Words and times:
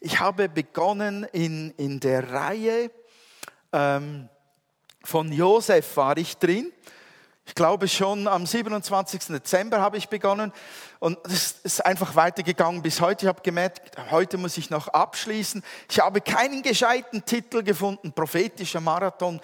Ich 0.00 0.20
habe 0.20 0.48
begonnen 0.48 1.24
in, 1.32 1.72
in 1.72 1.98
der 1.98 2.30
Reihe 2.30 2.88
ähm, 3.72 4.28
von 5.02 5.32
Josef 5.32 5.96
war 5.96 6.16
ich 6.16 6.36
drin. 6.36 6.72
Ich 7.44 7.54
glaube 7.56 7.88
schon 7.88 8.28
am 8.28 8.46
27. 8.46 9.26
Dezember 9.26 9.80
habe 9.80 9.96
ich 9.96 10.08
begonnen 10.08 10.52
und 11.00 11.18
es 11.26 11.56
ist 11.64 11.84
einfach 11.84 12.14
weitergegangen 12.14 12.80
bis 12.80 13.00
heute. 13.00 13.24
Ich 13.24 13.28
habe 13.28 13.42
gemerkt, 13.42 13.98
heute 14.12 14.38
muss 14.38 14.56
ich 14.56 14.70
noch 14.70 14.86
abschließen. 14.86 15.64
Ich 15.90 15.98
habe 15.98 16.20
keinen 16.20 16.62
gescheiten 16.62 17.24
Titel 17.24 17.64
gefunden, 17.64 18.12
prophetischer 18.12 18.80
Marathon 18.80 19.40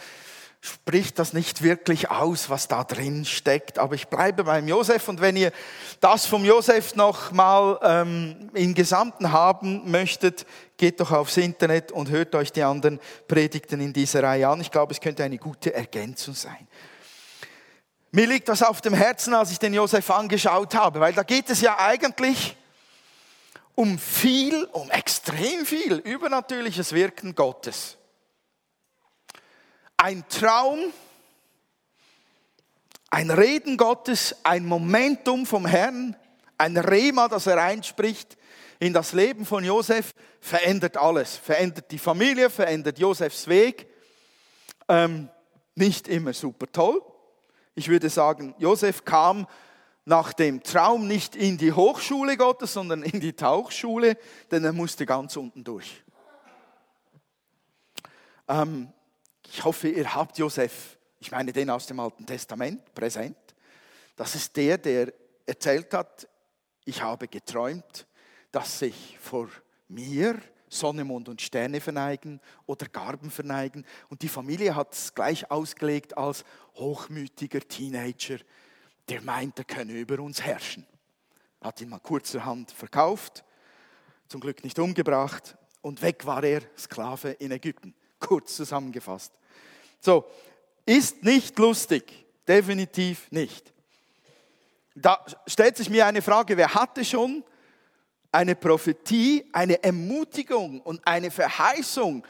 spricht 0.65 1.19
das 1.19 1.35
nicht 1.35 1.63
wirklich 1.63 2.11
aus, 2.11 2.49
was 2.49 2.69
da 2.69 2.85
drin 2.85 3.27
steckt. 3.27 3.79
Aber 3.79 3.95
ich 3.95 4.09
bleibe 4.09 4.45
beim 4.45 4.67
Josef 4.67 5.09
und 5.09 5.21
wenn 5.21 5.37
ihr 5.37 5.53
das 6.01 6.25
vom 6.25 6.43
Josef 6.43 6.95
noch 6.95 7.33
mal 7.33 7.79
ähm, 7.83 8.51
im 8.55 8.73
Gesamten 8.73 9.31
haben 9.31 9.91
möchtet, 9.91 10.47
geht 10.79 11.01
doch 11.01 11.13
aufs 11.13 11.37
Internet 11.37 11.93
und 11.93 12.09
hört 12.09 12.35
euch 12.35 12.51
die 12.51 12.63
anderen 12.63 12.99
Predigten 13.29 13.79
in 13.79 13.93
dieser 13.93 14.23
Reihe 14.23 14.49
an. 14.49 14.63
Ich 14.63 14.71
glaube, 14.71 14.95
es 14.95 15.01
könnte 15.03 15.23
eine 15.23 15.37
gute 15.37 15.75
Ergänzung 15.75 16.33
sein. 16.33 16.67
Mir 18.11 18.27
liegt 18.27 18.49
das 18.49 18.63
auf 18.63 18.81
dem 18.81 18.95
Herzen, 18.95 19.35
als 19.35 19.51
ich 19.51 19.59
den 19.59 19.75
Josef 19.75 20.09
angeschaut 20.11 20.75
habe, 20.75 20.99
weil 20.99 21.13
da 21.13 21.25
geht 21.25 21.51
es 21.51 21.61
ja 21.61 21.79
eigentlich 21.79 22.57
um 23.75 23.99
viel, 23.99 24.65
um 24.73 24.91
extrem 24.91 25.67
viel 25.67 25.97
übernatürliches 25.97 26.95
Wirken 26.95 27.35
Gottes 27.35 27.99
ein 30.05 30.29
Traum, 30.29 30.93
ein 33.09 33.31
Reden 33.31 33.79
Gottes, 33.79 34.37
ein 34.43 34.67
Momentum 34.67 35.47
vom 35.47 35.65
Herrn, 35.65 36.15
ein 36.59 36.77
Rema, 36.77 37.29
das 37.29 37.47
er 37.47 37.57
einspricht 37.57 38.37
in 38.81 38.93
das 38.93 39.15
Leben 39.15 39.47
von 39.47 39.65
Josef, 39.65 40.13
verändert 40.43 40.99
alles. 40.99 41.39
Verändert 41.39 41.91
die 41.91 41.97
Familie, 41.97 42.51
verändert 42.51 42.99
Josefs 42.99 43.49
Weg. 43.49 43.87
Ähm, 44.89 45.31
nicht 45.75 46.07
immer 46.07 46.35
super 46.35 46.71
toll. 46.71 47.01
Ich 47.75 47.89
würde 47.89 48.11
sagen, 48.11 48.55
Josef 48.59 49.07
kam 49.07 49.47
nach 50.05 50.35
dem 50.35 50.63
Traum 50.63 51.09
nicht 51.09 51.35
in 51.35 51.57
die 51.57 51.73
Hochschule 51.73 52.37
Gottes, 52.37 52.75
sondern 52.75 53.05
in 53.05 53.21
die 53.21 53.33
Tauchschule, 53.33 54.19
denn 54.51 54.67
er 54.67 54.75
musste 54.75 55.07
ganz 55.07 55.35
unten 55.39 55.65
durch. 55.65 56.05
Ähm, 58.49 58.93
ich 59.55 59.63
hoffe, 59.63 59.89
ihr 59.89 60.13
habt 60.13 60.37
Josef, 60.37 60.99
ich 61.21 61.31
meine 61.31 61.53
den 61.53 61.71
aus 61.71 61.87
dem 61.87 62.01
Alten 62.01 62.27
Testament, 62.27 62.93
präsent. 62.93 63.37
Das 64.17 64.35
ist 64.35 64.57
der, 64.57 64.79
der 64.79 65.13
erzählt 65.47 65.95
hat, 65.95 66.29
ich 66.85 67.01
habe 67.01 67.29
geträumt, 67.29 68.09
dass 68.51 68.81
sich 68.81 69.17
vor 69.21 69.49
mir 69.87 70.41
Sonne, 70.69 71.05
Mond 71.05 71.29
und 71.29 71.41
Sterne 71.41 71.81
verneigen 71.81 72.41
oder 72.67 72.87
Garben 72.89 73.31
verneigen. 73.31 73.87
Und 74.09 74.23
die 74.23 74.29
Familie 74.29 74.75
hat 74.75 74.93
es 74.93 75.15
gleich 75.15 75.49
ausgelegt 75.49 76.19
als 76.19 76.45
hochmütiger 76.75 77.61
Teenager, 77.61 78.39
der 79.09 79.23
meint, 79.23 79.57
er 79.57 79.65
könne 79.67 79.93
über 79.93 80.19
uns 80.19 80.43
herrschen. 80.43 80.85
Hat 81.61 81.81
ihn 81.81 81.91
mal 81.91 82.01
kurzerhand 82.01 82.73
verkauft, 82.73 83.45
zum 84.27 84.41
Glück 84.41 84.65
nicht 84.65 84.81
umgebracht 84.81 85.57
und 85.81 86.03
weg 86.03 86.27
war 86.27 86.43
er 86.43 86.63
Sklave 86.77 87.31
in 87.31 87.53
Ägypten. 87.53 87.95
Kurz 88.19 88.57
zusammengefasst. 88.57 89.39
So, 90.05 90.27
ist 90.85 91.25
nicht 91.25 91.59
lustig, 91.59 92.27
definitiv 92.47 93.27
nicht. 93.31 93.73
Da 94.95 95.25
stellt 95.47 95.79
sich 95.79 95.89
mir 95.89 96.05
eine 96.05 96.21
Frage, 96.21 96.59
wer 96.59 96.75
hatte 96.75 97.03
schon 97.07 97.43
eine 98.31 98.55
Prophetie, 98.55 99.49
eine 99.51 99.83
Ermutigung 99.83 100.83
und 100.83 101.01
eine 101.07 101.31
Verheißung 101.31 102.23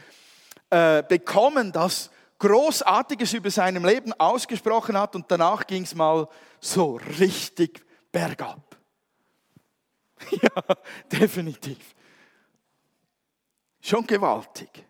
äh, 0.70 1.02
bekommen, 1.02 1.72
das 1.72 2.10
Großartiges 2.38 3.32
über 3.32 3.50
seinem 3.50 3.84
Leben 3.84 4.12
ausgesprochen 4.12 4.96
hat 4.96 5.16
und 5.16 5.28
danach 5.28 5.66
ging 5.66 5.82
es 5.82 5.96
mal 5.96 6.28
so 6.60 7.00
richtig 7.18 7.84
bergab. 8.12 8.76
ja, 10.30 10.76
definitiv. 11.10 11.92
Schon 13.80 14.06
gewaltig. 14.06 14.86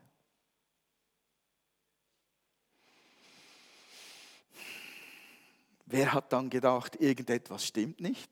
Wer 5.97 6.13
hat 6.13 6.33
dann 6.33 6.51
gedacht, 6.51 6.97
irgendetwas 6.97 7.65
stimmt 7.65 8.01
nicht? 8.01 8.29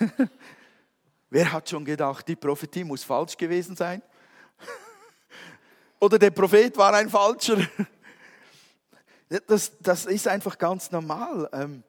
Wer 1.30 1.52
hat 1.52 1.70
schon 1.70 1.84
gedacht, 1.84 2.26
die 2.26 2.34
Prophetie 2.34 2.82
muss 2.82 3.04
falsch 3.04 3.36
gewesen 3.36 3.76
sein? 3.76 4.02
Oder 6.00 6.18
der 6.18 6.32
Prophet 6.32 6.76
war 6.76 6.92
ein 6.94 7.08
Falscher? 7.08 7.68
Das, 9.46 9.70
das 9.78 10.06
ist 10.06 10.26
einfach 10.26 10.58
ganz 10.58 10.90
normal, 10.90 11.48
ähm, 11.52 11.84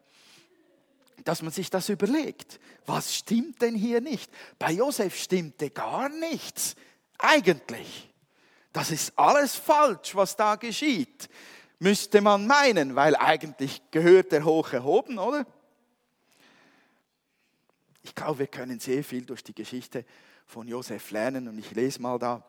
dass 1.23 1.41
man 1.41 1.53
sich 1.53 1.71
das 1.71 1.89
überlegt. 1.89 2.59
Was 2.85 3.15
stimmt 3.15 3.63
denn 3.63 3.73
hier 3.73 3.99
nicht? 3.99 4.31
Bei 4.59 4.71
Josef 4.71 5.17
stimmte 5.17 5.71
gar 5.71 6.07
nichts, 6.09 6.75
eigentlich. 7.17 8.13
Das 8.75 8.91
ist 8.91 9.17
alles 9.17 9.55
falsch, 9.55 10.15
was 10.15 10.35
da 10.35 10.57
geschieht, 10.57 11.29
müsste 11.79 12.19
man 12.19 12.45
meinen, 12.45 12.93
weil 12.93 13.15
eigentlich 13.15 13.81
gehört 13.89 14.33
er 14.33 14.43
hoch 14.43 14.73
erhoben, 14.73 15.17
oder? 15.17 15.47
Ich 18.03 18.13
glaube, 18.13 18.39
wir 18.39 18.47
können 18.47 18.77
sehr 18.81 19.01
viel 19.01 19.23
durch 19.23 19.45
die 19.45 19.55
Geschichte 19.55 20.03
von 20.45 20.67
Josef 20.67 21.09
lernen 21.11 21.47
und 21.47 21.57
ich 21.57 21.71
lese 21.71 22.01
mal 22.01 22.19
da 22.19 22.43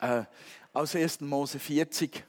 äh, 0.00 0.24
aus 0.72 0.96
1. 0.96 1.20
Mose 1.20 1.58
40 1.58 2.24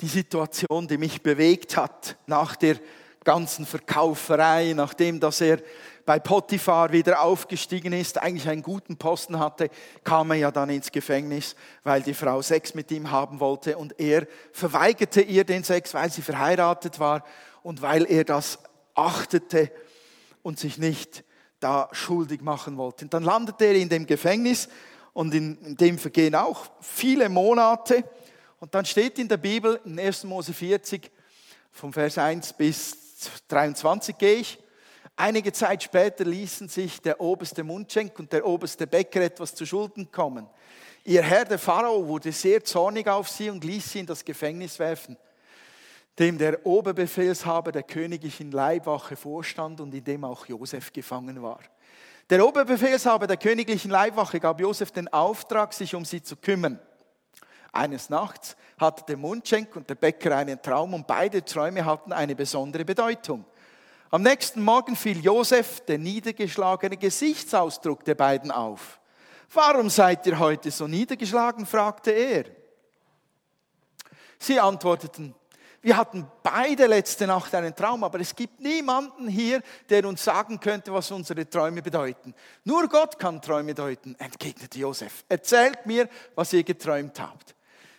die 0.00 0.08
Situation, 0.08 0.88
die 0.88 0.98
mich 0.98 1.22
bewegt 1.22 1.76
hat 1.76 2.16
nach 2.26 2.56
der 2.56 2.80
ganzen 3.22 3.64
Verkauferei, 3.64 4.72
nachdem 4.74 5.20
dass 5.20 5.40
er 5.40 5.62
bei 6.06 6.20
Potiphar 6.20 6.92
wieder 6.92 7.20
aufgestiegen 7.20 7.92
ist, 7.92 8.22
eigentlich 8.22 8.48
einen 8.48 8.62
guten 8.62 8.96
Posten 8.96 9.40
hatte, 9.40 9.68
kam 10.04 10.30
er 10.30 10.36
ja 10.36 10.50
dann 10.52 10.70
ins 10.70 10.92
Gefängnis, 10.92 11.56
weil 11.82 12.00
die 12.00 12.14
Frau 12.14 12.40
Sex 12.40 12.74
mit 12.74 12.92
ihm 12.92 13.10
haben 13.10 13.40
wollte 13.40 13.76
und 13.76 13.98
er 13.98 14.26
verweigerte 14.52 15.20
ihr 15.20 15.44
den 15.44 15.64
Sex, 15.64 15.92
weil 15.94 16.10
sie 16.10 16.22
verheiratet 16.22 17.00
war 17.00 17.24
und 17.64 17.82
weil 17.82 18.08
er 18.08 18.22
das 18.22 18.60
achtete 18.94 19.72
und 20.42 20.60
sich 20.60 20.78
nicht 20.78 21.24
da 21.58 21.88
schuldig 21.90 22.40
machen 22.40 22.76
wollte. 22.76 23.04
Und 23.04 23.12
dann 23.12 23.24
landete 23.24 23.64
er 23.64 23.74
in 23.74 23.88
dem 23.88 24.06
Gefängnis 24.06 24.68
und 25.12 25.34
in 25.34 25.76
dem 25.76 25.98
vergehen 25.98 26.36
auch 26.36 26.66
viele 26.80 27.28
Monate. 27.28 28.04
Und 28.60 28.74
dann 28.76 28.84
steht 28.84 29.18
in 29.18 29.26
der 29.26 29.38
Bibel, 29.38 29.80
in 29.84 29.98
1. 29.98 30.22
Mose 30.24 30.54
40, 30.54 31.10
vom 31.72 31.92
Vers 31.92 32.16
1 32.16 32.52
bis 32.52 32.96
23 33.48 34.16
gehe 34.16 34.36
ich, 34.36 34.58
Einige 35.18 35.50
Zeit 35.50 35.82
später 35.82 36.26
ließen 36.26 36.68
sich 36.68 37.00
der 37.00 37.18
oberste 37.22 37.64
Mundschenk 37.64 38.18
und 38.18 38.30
der 38.34 38.46
oberste 38.46 38.86
Bäcker 38.86 39.22
etwas 39.22 39.54
zu 39.54 39.64
Schulden 39.64 40.12
kommen. 40.12 40.46
Ihr 41.04 41.22
Herr, 41.22 41.46
der 41.46 41.58
Pharao, 41.58 42.06
wurde 42.06 42.32
sehr 42.32 42.62
zornig 42.62 43.08
auf 43.08 43.30
sie 43.30 43.48
und 43.48 43.64
ließ 43.64 43.92
sie 43.92 44.00
in 44.00 44.06
das 44.06 44.22
Gefängnis 44.22 44.78
werfen, 44.78 45.16
dem 46.18 46.36
der 46.36 46.66
Oberbefehlshaber 46.66 47.72
der 47.72 47.84
königlichen 47.84 48.50
Leibwache 48.50 49.16
vorstand 49.16 49.80
und 49.80 49.94
in 49.94 50.04
dem 50.04 50.22
auch 50.22 50.44
Josef 50.44 50.92
gefangen 50.92 51.42
war. 51.42 51.60
Der 52.28 52.46
Oberbefehlshaber 52.46 53.26
der 53.26 53.38
königlichen 53.38 53.90
Leibwache 53.90 54.38
gab 54.38 54.60
Josef 54.60 54.90
den 54.90 55.10
Auftrag, 55.10 55.72
sich 55.72 55.94
um 55.94 56.04
sie 56.04 56.22
zu 56.22 56.36
kümmern. 56.36 56.78
Eines 57.72 58.10
Nachts 58.10 58.54
hatte 58.78 59.04
der 59.08 59.16
Mundschenk 59.16 59.76
und 59.76 59.88
der 59.88 59.94
Bäcker 59.94 60.36
einen 60.36 60.60
Traum 60.60 60.92
und 60.92 61.06
beide 61.06 61.42
Träume 61.42 61.84
hatten 61.86 62.12
eine 62.12 62.34
besondere 62.34 62.84
Bedeutung. 62.84 63.46
Am 64.10 64.22
nächsten 64.22 64.62
Morgen 64.62 64.94
fiel 64.94 65.24
Josef 65.24 65.80
der 65.80 65.98
niedergeschlagene 65.98 66.96
Gesichtsausdruck 66.96 68.04
der 68.04 68.14
beiden 68.14 68.50
auf. 68.50 69.00
Warum 69.52 69.90
seid 69.90 70.26
ihr 70.26 70.38
heute 70.38 70.70
so 70.70 70.86
niedergeschlagen? 70.86 71.66
fragte 71.66 72.12
er. 72.12 72.44
Sie 74.38 74.60
antworteten, 74.60 75.34
wir 75.82 75.96
hatten 75.96 76.26
beide 76.42 76.86
letzte 76.86 77.26
Nacht 77.26 77.54
einen 77.54 77.74
Traum, 77.74 78.02
aber 78.04 78.20
es 78.20 78.34
gibt 78.34 78.60
niemanden 78.60 79.28
hier, 79.28 79.62
der 79.88 80.04
uns 80.04 80.22
sagen 80.24 80.58
könnte, 80.58 80.92
was 80.92 81.10
unsere 81.10 81.48
Träume 81.48 81.82
bedeuten. 81.82 82.34
Nur 82.64 82.88
Gott 82.88 83.18
kann 83.18 83.40
Träume 83.40 83.74
deuten, 83.74 84.14
entgegnete 84.18 84.78
Josef. 84.78 85.24
Erzählt 85.28 85.86
mir, 85.86 86.08
was 86.34 86.52
ihr 86.52 86.64
geträumt 86.64 87.20
habt. 87.20 87.54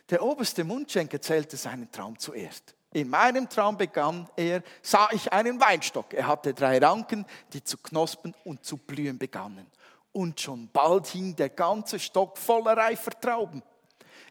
Der 0.10 0.22
oberste 0.22 0.64
Mundschenk 0.64 1.14
erzählte 1.14 1.58
seinen 1.58 1.92
Traum 1.92 2.18
zuerst. 2.18 2.77
In 2.94 3.10
meinem 3.10 3.50
Traum 3.50 3.78
begann 3.78 4.30
er, 4.36 4.64
sah 4.82 5.10
ich 5.12 5.32
einen 5.32 5.60
Weinstock. 5.60 6.14
Er 6.14 6.28
hatte 6.28 6.54
drei 6.54 6.80
Ranken, 6.80 7.26
die 7.54 7.64
zu 7.64 7.78
knospen 7.78 8.34
und 8.44 8.64
zu 8.64 8.78
blühen 8.78 9.18
begannen. 9.18 9.68
Und 10.14 10.40
schon 10.40 10.70
bald 10.70 11.08
hing 11.08 11.36
der 11.36 11.50
ganze 11.50 12.00
Stock 12.00 12.38
voller 12.38 12.76
reifer 12.76 13.12
Trauben. 13.20 13.62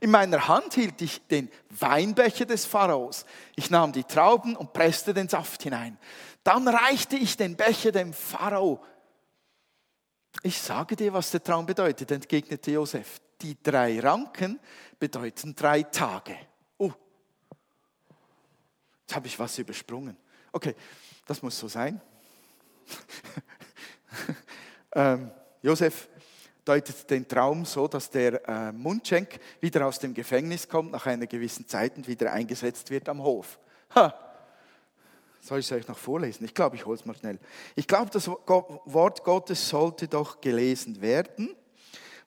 In 0.00 0.10
meiner 0.10 0.48
Hand 0.48 0.74
hielt 0.74 1.00
ich 1.00 1.26
den 1.26 1.50
Weinbecher 1.70 2.44
des 2.44 2.66
Pharaos. 2.66 3.24
Ich 3.54 3.70
nahm 3.70 3.92
die 3.92 4.04
Trauben 4.04 4.56
und 4.56 4.72
presste 4.72 5.14
den 5.14 5.28
Saft 5.28 5.62
hinein. 5.62 5.98
Dann 6.44 6.68
reichte 6.68 7.16
ich 7.16 7.36
den 7.36 7.56
Becher 7.56 7.92
dem 7.92 8.12
Pharao. 8.12 8.82
Ich 10.42 10.60
sage 10.60 10.96
dir, 10.96 11.12
was 11.12 11.30
der 11.30 11.42
Traum 11.42 11.66
bedeutet, 11.66 12.10
entgegnete 12.10 12.70
Josef. 12.70 13.20
Die 13.40 13.60
drei 13.62 14.00
Ranken 14.00 14.60
bedeuten 14.98 15.54
drei 15.54 15.82
Tage. 15.82 16.36
Jetzt 19.06 19.14
habe 19.14 19.28
ich 19.28 19.38
was 19.38 19.56
übersprungen. 19.56 20.16
Okay, 20.50 20.74
das 21.26 21.40
muss 21.40 21.56
so 21.56 21.68
sein. 21.68 22.00
ähm, 24.96 25.30
Josef 25.62 26.08
deutet 26.64 27.08
den 27.08 27.28
Traum 27.28 27.64
so, 27.64 27.86
dass 27.86 28.10
der 28.10 28.48
äh, 28.48 28.72
Mundschenk 28.72 29.38
wieder 29.60 29.86
aus 29.86 30.00
dem 30.00 30.12
Gefängnis 30.12 30.68
kommt 30.68 30.90
nach 30.90 31.06
einer 31.06 31.28
gewissen 31.28 31.68
Zeit 31.68 31.96
und 31.96 32.08
wieder 32.08 32.32
eingesetzt 32.32 32.90
wird 32.90 33.08
am 33.08 33.22
Hof. 33.22 33.60
Ha. 33.94 34.12
Soll 35.40 35.60
ich 35.60 35.66
es 35.66 35.72
euch 35.72 35.86
noch 35.86 35.98
vorlesen? 35.98 36.44
Ich 36.44 36.54
glaube, 36.54 36.74
ich 36.74 36.84
hole 36.84 36.98
es 36.98 37.04
mal 37.04 37.14
schnell. 37.14 37.38
Ich 37.76 37.86
glaube, 37.86 38.10
das 38.10 38.26
Wort 38.26 39.22
Gottes 39.22 39.68
sollte 39.68 40.08
doch 40.08 40.40
gelesen 40.40 41.00
werden, 41.00 41.54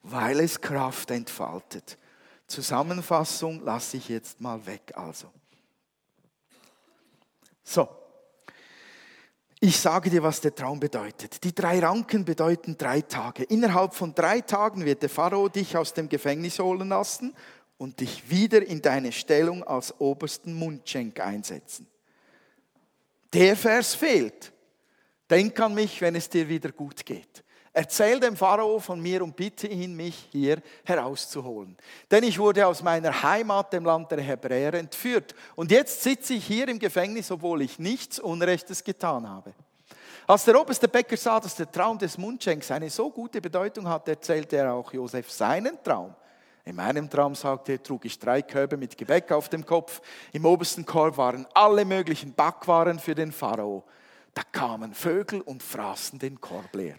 weil 0.01 0.39
es 0.39 0.61
Kraft 0.61 1.11
entfaltet. 1.11 1.97
Zusammenfassung 2.47 3.65
lasse 3.65 3.97
ich 3.97 4.07
jetzt 4.07 4.39
mal 4.39 4.65
weg 4.65 4.93
also. 4.95 5.29
So, 7.69 7.87
ich 9.59 9.77
sage 9.77 10.09
dir, 10.09 10.23
was 10.23 10.41
der 10.41 10.55
Traum 10.55 10.79
bedeutet. 10.79 11.43
Die 11.43 11.53
drei 11.53 11.77
Ranken 11.77 12.25
bedeuten 12.25 12.75
drei 12.75 13.01
Tage. 13.01 13.43
Innerhalb 13.43 13.93
von 13.93 14.15
drei 14.15 14.41
Tagen 14.41 14.85
wird 14.85 15.03
der 15.03 15.09
Pharao 15.09 15.49
dich 15.49 15.77
aus 15.77 15.93
dem 15.93 16.09
Gefängnis 16.09 16.57
holen 16.57 16.89
lassen 16.89 17.35
und 17.77 17.99
dich 17.99 18.27
wieder 18.27 18.65
in 18.65 18.81
deine 18.81 19.11
Stellung 19.11 19.63
als 19.63 19.93
obersten 19.99 20.55
Mundschenk 20.55 21.19
einsetzen. 21.19 21.85
Der 23.33 23.55
Vers 23.55 23.93
fehlt. 23.93 24.51
Denk 25.29 25.59
an 25.59 25.75
mich, 25.75 26.01
wenn 26.01 26.15
es 26.15 26.27
dir 26.27 26.49
wieder 26.49 26.71
gut 26.71 27.05
geht. 27.05 27.43
Erzähl 27.79 28.19
dem 28.19 28.35
Pharao 28.35 28.77
von 28.81 28.99
mir 28.99 29.23
und 29.23 29.37
bitte 29.37 29.65
ihn, 29.65 29.95
mich 29.95 30.27
hier 30.33 30.61
herauszuholen. 30.83 31.77
Denn 32.11 32.25
ich 32.25 32.37
wurde 32.37 32.67
aus 32.67 32.83
meiner 32.83 33.23
Heimat, 33.23 33.71
dem 33.71 33.85
Land 33.85 34.11
der 34.11 34.19
Hebräer, 34.19 34.73
entführt. 34.73 35.33
Und 35.55 35.71
jetzt 35.71 36.03
sitze 36.03 36.33
ich 36.33 36.45
hier 36.45 36.67
im 36.67 36.77
Gefängnis, 36.77 37.31
obwohl 37.31 37.61
ich 37.61 37.79
nichts 37.79 38.19
Unrechtes 38.19 38.83
getan 38.83 39.29
habe. 39.29 39.53
Als 40.27 40.43
der 40.43 40.59
oberste 40.59 40.89
Bäcker 40.89 41.15
sah, 41.15 41.39
dass 41.39 41.55
der 41.55 41.71
Traum 41.71 41.97
des 41.97 42.17
Mundschenks 42.17 42.69
eine 42.69 42.89
so 42.89 43.09
gute 43.09 43.39
Bedeutung 43.39 43.87
hat, 43.87 44.09
erzählte 44.09 44.57
er 44.57 44.73
auch 44.73 44.91
Josef 44.91 45.31
seinen 45.31 45.81
Traum. 45.81 46.13
In 46.65 46.75
meinem 46.75 47.09
Traum, 47.09 47.33
sagte 47.33 47.71
er, 47.71 47.81
trug 47.81 48.03
ich 48.03 48.19
drei 48.19 48.41
Körbe 48.41 48.75
mit 48.75 48.97
Gebäck 48.97 49.31
auf 49.31 49.47
dem 49.47 49.65
Kopf. 49.65 50.01
Im 50.33 50.43
obersten 50.43 50.85
Korb 50.85 51.15
waren 51.15 51.47
alle 51.53 51.85
möglichen 51.85 52.33
Backwaren 52.33 52.99
für 52.99 53.15
den 53.15 53.31
Pharao. 53.31 53.85
Da 54.33 54.41
kamen 54.51 54.93
Vögel 54.93 55.39
und 55.39 55.63
fraßen 55.63 56.19
den 56.19 56.41
Korb 56.41 56.75
leer. 56.75 56.97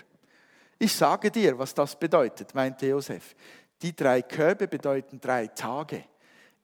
Ich 0.82 0.94
sage 0.94 1.30
dir, 1.30 1.58
was 1.58 1.74
das 1.74 1.94
bedeutet, 1.94 2.54
meinte 2.54 2.86
Josef. 2.86 3.36
Die 3.82 3.94
drei 3.94 4.22
Körbe 4.22 4.66
bedeuten 4.66 5.20
drei 5.20 5.46
Tage. 5.48 6.04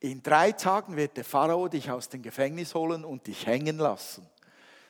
In 0.00 0.22
drei 0.22 0.52
Tagen 0.52 0.96
wird 0.96 1.18
der 1.18 1.24
Pharao 1.24 1.68
dich 1.68 1.90
aus 1.90 2.08
dem 2.08 2.22
Gefängnis 2.22 2.74
holen 2.74 3.04
und 3.04 3.26
dich 3.26 3.46
hängen 3.46 3.76
lassen. 3.76 4.26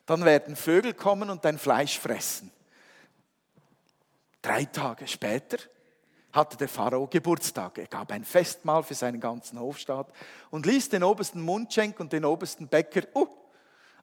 Dann 0.06 0.24
werden 0.24 0.54
Vögel 0.54 0.94
kommen 0.94 1.28
und 1.28 1.44
dein 1.44 1.58
Fleisch 1.58 1.98
fressen. 1.98 2.52
Drei 4.42 4.64
Tage 4.64 5.08
später 5.08 5.58
hatte 6.30 6.56
der 6.56 6.68
Pharao 6.68 7.08
Geburtstag. 7.08 7.78
Er 7.78 7.88
gab 7.88 8.12
ein 8.12 8.24
Festmahl 8.24 8.84
für 8.84 8.94
seinen 8.94 9.18
ganzen 9.18 9.58
Hofstaat 9.58 10.06
und 10.50 10.66
ließ 10.66 10.90
den 10.90 11.02
obersten 11.02 11.40
Mundschenk 11.40 11.98
und 11.98 12.12
den 12.12 12.24
obersten 12.24 12.68
Bäcker 12.68 13.02
uh, 13.16 13.26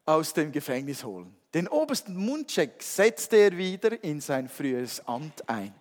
aus 0.06 0.34
dem 0.34 0.52
Gefängnis 0.52 1.04
holen. 1.04 1.36
Den 1.54 1.68
obersten 1.68 2.16
Mundschenk 2.16 2.82
setzte 2.82 3.38
er 3.38 3.58
wieder 3.58 4.04
in 4.04 4.20
sein 4.22 4.50
frühes 4.50 5.06
Amt 5.08 5.48
ein. 5.48 5.74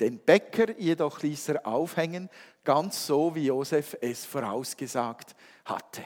Den 0.00 0.18
Bäcker 0.18 0.78
jedoch 0.78 1.22
ließ 1.22 1.50
er 1.50 1.66
aufhängen, 1.66 2.30
ganz 2.64 3.06
so 3.06 3.34
wie 3.34 3.46
Josef 3.46 3.96
es 4.00 4.24
vorausgesagt 4.24 5.36
hatte. 5.64 6.02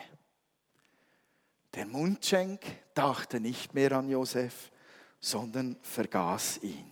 Der 1.75 1.87
Mundschenk 1.87 2.61
dachte 2.93 3.41
nicht 3.41 3.75
mehr 3.75 3.93
an 3.93 4.09
Josef, 4.09 4.71
sondern 5.21 5.77
vergaß 5.83 6.61
ihn. 6.63 6.91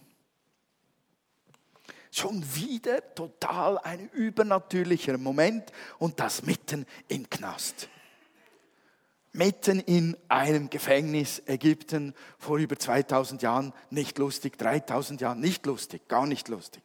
Schon 2.11 2.45
wieder 2.55 3.15
total 3.15 3.79
ein 3.79 4.09
übernatürlicher 4.11 5.19
Moment 5.19 5.73
und 5.99 6.21
das 6.21 6.43
mitten 6.43 6.87
im 7.09 7.29
Knast 7.29 7.89
mitten 9.33 9.81
in 9.81 10.17
einem 10.29 10.69
Gefängnis 10.69 11.43
Ägypten 11.47 12.15
vor 12.39 12.59
über 12.59 12.79
2000 12.79 13.43
Jahren 13.43 13.73
nicht 13.91 14.19
lustig, 14.19 14.59
3000 14.59 15.21
Jahren 15.21 15.41
nicht 15.41 15.65
lustig, 15.67 16.07
gar 16.09 16.27
nicht 16.27 16.49
lustig. 16.49 16.83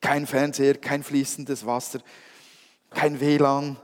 Kein 0.00 0.26
Fernseher, 0.26 0.76
kein 0.76 1.02
fließendes 1.02 1.66
Wasser, 1.66 2.00
kein 2.90 3.20
WLAN. 3.20 3.76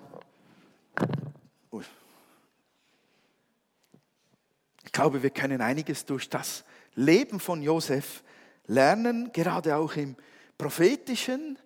Ich 4.85 4.93
glaube, 4.93 5.23
wir 5.23 5.31
können 5.31 5.61
einiges 5.61 6.05
durch 6.07 6.29
das 6.29 6.65
Leben 6.95 7.39
von 7.39 7.63
Josef 7.63 8.23
lernen, 8.67 9.31
gerade 9.33 9.77
auch 9.77 9.95
im 9.95 10.17
prophetischen, 10.57 11.59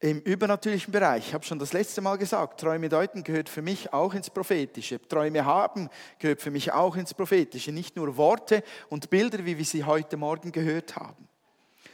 im 0.00 0.20
übernatürlichen 0.20 0.92
Bereich, 0.92 1.28
ich 1.28 1.34
habe 1.34 1.44
schon 1.44 1.58
das 1.58 1.74
letzte 1.74 2.00
Mal 2.00 2.16
gesagt, 2.16 2.60
Träume 2.60 2.88
deuten 2.88 3.22
gehört 3.22 3.50
für 3.50 3.60
mich 3.60 3.92
auch 3.92 4.14
ins 4.14 4.30
Prophetische. 4.30 4.98
Träume 5.06 5.44
haben 5.44 5.90
gehört 6.18 6.40
für 6.40 6.50
mich 6.50 6.72
auch 6.72 6.96
ins 6.96 7.12
Prophetische. 7.12 7.70
Nicht 7.70 7.96
nur 7.96 8.16
Worte 8.16 8.64
und 8.88 9.10
Bilder, 9.10 9.44
wie 9.44 9.58
wir 9.58 9.64
sie 9.64 9.84
heute 9.84 10.16
Morgen 10.16 10.52
gehört 10.52 10.96
haben. 10.96 11.28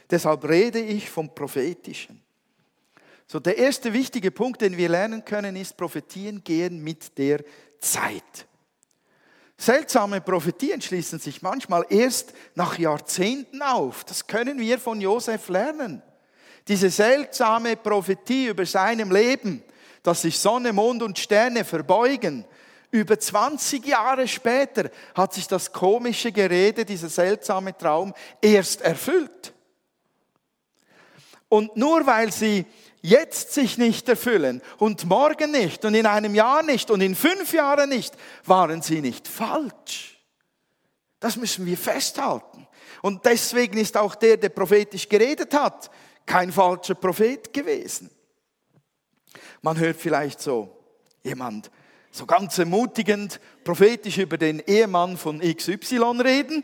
Deshalb 0.09 0.45
rede 0.45 0.79
ich 0.79 1.09
vom 1.09 1.35
Prophetischen. 1.35 2.21
So, 3.27 3.41
der 3.41 3.57
erste 3.57 3.91
wichtige 3.91 4.31
Punkt, 4.31 4.61
den 4.61 4.77
wir 4.77 4.87
lernen 4.87 5.25
können, 5.25 5.57
ist, 5.57 5.75
Prophetien 5.75 6.41
gehen 6.41 6.81
mit 6.81 7.17
der 7.17 7.43
Zeit. 7.79 8.47
Seltsame 9.57 10.21
Prophetien 10.21 10.81
schließen 10.81 11.19
sich 11.19 11.41
manchmal 11.41 11.85
erst 11.89 12.31
nach 12.55 12.79
Jahrzehnten 12.79 13.61
auf. 13.61 14.05
Das 14.05 14.27
können 14.27 14.59
wir 14.59 14.79
von 14.79 15.01
Josef 15.01 15.49
lernen 15.49 16.01
diese 16.67 16.89
seltsame 16.89 17.75
Prophetie 17.75 18.47
über 18.47 18.65
seinem 18.65 19.11
Leben, 19.11 19.63
dass 20.03 20.21
sich 20.21 20.37
Sonne, 20.37 20.73
Mond 20.73 21.03
und 21.03 21.17
Sterne 21.17 21.63
verbeugen, 21.63 22.45
über 22.91 23.19
20 23.19 23.85
Jahre 23.85 24.27
später 24.27 24.89
hat 25.13 25.33
sich 25.33 25.47
das 25.47 25.71
komische 25.71 26.31
Gerede, 26.31 26.85
dieser 26.85 27.09
seltsame 27.09 27.77
Traum 27.77 28.13
erst 28.41 28.81
erfüllt. 28.81 29.53
Und 31.49 31.75
nur 31.75 32.05
weil 32.05 32.31
sie 32.31 32.65
jetzt 33.01 33.53
sich 33.53 33.77
nicht 33.77 34.07
erfüllen 34.09 34.61
und 34.77 35.05
morgen 35.05 35.51
nicht 35.51 35.85
und 35.85 35.95
in 35.95 36.05
einem 36.05 36.35
Jahr 36.35 36.63
nicht 36.63 36.89
und 36.91 37.01
in 37.01 37.15
fünf 37.15 37.53
Jahren 37.53 37.89
nicht, 37.89 38.13
waren 38.45 38.81
sie 38.81 39.01
nicht 39.01 39.27
falsch. 39.27 40.21
Das 41.19 41.35
müssen 41.35 41.65
wir 41.65 41.77
festhalten. 41.77 42.67
Und 43.01 43.25
deswegen 43.25 43.77
ist 43.77 43.97
auch 43.97 44.15
der, 44.15 44.37
der 44.37 44.49
prophetisch 44.49 45.07
geredet 45.07 45.53
hat, 45.53 45.89
kein 46.27 46.51
falscher 46.51 46.93
Prophet 46.93 47.51
gewesen. 47.51 48.11
Man 49.63 49.79
hört 49.79 49.97
vielleicht 49.97 50.39
so 50.39 50.77
jemand 51.23 51.71
so 52.11 52.25
ganz 52.25 52.57
ermutigend 52.57 53.39
prophetisch 53.63 54.17
über 54.17 54.37
den 54.37 54.59
Ehemann 54.59 55.17
von 55.17 55.39
XY 55.39 56.21
reden, 56.23 56.63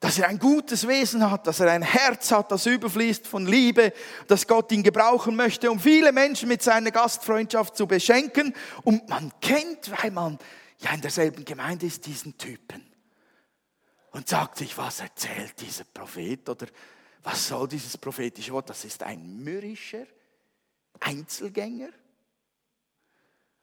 dass 0.00 0.18
er 0.18 0.28
ein 0.28 0.38
gutes 0.38 0.86
Wesen 0.86 1.28
hat, 1.28 1.46
dass 1.46 1.60
er 1.60 1.72
ein 1.72 1.82
Herz 1.82 2.30
hat, 2.30 2.52
das 2.52 2.66
überfließt 2.66 3.26
von 3.26 3.46
Liebe, 3.46 3.92
dass 4.28 4.46
Gott 4.46 4.70
ihn 4.70 4.82
gebrauchen 4.82 5.34
möchte, 5.34 5.70
um 5.70 5.80
viele 5.80 6.12
Menschen 6.12 6.48
mit 6.48 6.62
seiner 6.62 6.92
Gastfreundschaft 6.92 7.76
zu 7.76 7.86
beschenken. 7.86 8.54
Und 8.84 9.08
man 9.08 9.32
kennt, 9.40 9.90
weil 10.00 10.12
man 10.12 10.38
ja 10.78 10.92
in 10.92 11.00
derselben 11.00 11.44
Gemeinde 11.44 11.86
ist, 11.86 12.06
diesen 12.06 12.38
Typen. 12.38 12.86
Und 14.12 14.28
sagt 14.28 14.58
sich, 14.58 14.78
was 14.78 15.00
erzählt 15.00 15.60
dieser 15.60 15.84
Prophet 15.84 16.48
oder 16.48 16.66
was 17.30 17.46
soll 17.48 17.68
dieses 17.68 17.98
prophetische 17.98 18.54
Wort? 18.54 18.70
Das 18.70 18.86
ist 18.86 19.02
ein 19.02 19.44
mürrischer 19.44 20.06
Einzelgänger, 21.00 21.90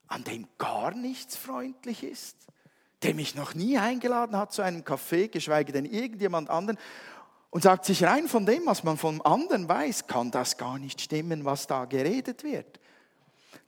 an 0.05 0.23
dem 0.23 0.47
gar 0.59 0.93
nichts 0.93 1.35
freundlich 1.35 2.03
ist, 2.03 2.37
der 3.01 3.15
mich 3.15 3.33
noch 3.33 3.55
nie 3.55 3.79
eingeladen 3.79 4.37
hat 4.37 4.53
zu 4.53 4.61
einem 4.61 4.83
Café, 4.83 5.29
geschweige 5.29 5.71
denn 5.71 5.85
irgendjemand 5.85 6.51
anderen, 6.51 6.77
und 7.49 7.63
sagt 7.63 7.85
sich 7.85 8.03
rein 8.03 8.27
von 8.27 8.45
dem, 8.45 8.67
was 8.67 8.83
man 8.83 8.97
vom 8.97 9.19
anderen 9.23 9.67
weiß, 9.67 10.05
kann 10.05 10.29
das 10.29 10.57
gar 10.57 10.77
nicht 10.77 11.01
stimmen, 11.01 11.43
was 11.43 11.65
da 11.65 11.85
geredet 11.85 12.43
wird. 12.43 12.79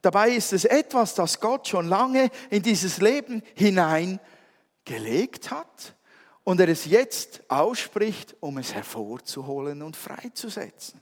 Dabei 0.00 0.30
ist 0.30 0.52
es 0.52 0.64
etwas, 0.64 1.16
das 1.16 1.40
Gott 1.40 1.66
schon 1.66 1.88
lange 1.88 2.30
in 2.50 2.62
dieses 2.62 2.98
Leben 2.98 3.42
hineingelegt 3.56 5.50
hat 5.50 5.97
und 6.48 6.60
er 6.60 6.68
es 6.70 6.86
jetzt 6.86 7.42
ausspricht, 7.48 8.34
um 8.40 8.56
es 8.56 8.72
hervorzuholen 8.72 9.82
und 9.82 9.94
freizusetzen. 9.94 10.98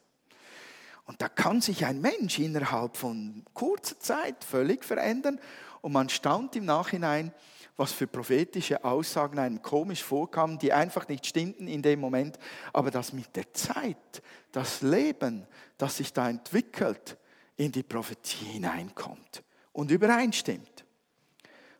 Und 1.04 1.22
da 1.22 1.28
kann 1.28 1.60
sich 1.60 1.86
ein 1.86 2.00
Mensch 2.00 2.40
innerhalb 2.40 2.96
von 2.96 3.44
kurzer 3.54 3.96
Zeit 4.00 4.42
völlig 4.42 4.84
verändern 4.84 5.38
und 5.82 5.92
man 5.92 6.08
staunt 6.08 6.56
im 6.56 6.64
Nachhinein, 6.64 7.32
was 7.76 7.92
für 7.92 8.08
prophetische 8.08 8.82
Aussagen 8.82 9.38
einem 9.38 9.62
komisch 9.62 10.02
vorkamen, 10.02 10.58
die 10.58 10.72
einfach 10.72 11.06
nicht 11.06 11.24
stimmten 11.24 11.68
in 11.68 11.80
dem 11.80 12.00
Moment, 12.00 12.40
aber 12.72 12.90
dass 12.90 13.12
mit 13.12 13.36
der 13.36 13.54
Zeit 13.54 14.22
das 14.50 14.82
Leben, 14.82 15.46
das 15.78 15.98
sich 15.98 16.12
da 16.12 16.28
entwickelt, 16.28 17.16
in 17.56 17.70
die 17.70 17.84
Prophetie 17.84 18.46
hineinkommt 18.46 19.44
und 19.72 19.92
übereinstimmt. 19.92 20.85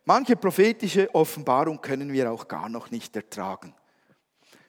Manche 0.07 0.37
prophetische 0.37 1.13
Offenbarung 1.13 1.81
können 1.81 2.13
wir 2.13 2.31
auch 2.31 2.47
gar 2.47 2.69
noch 2.69 2.91
nicht 2.91 3.13
ertragen. 3.17 3.75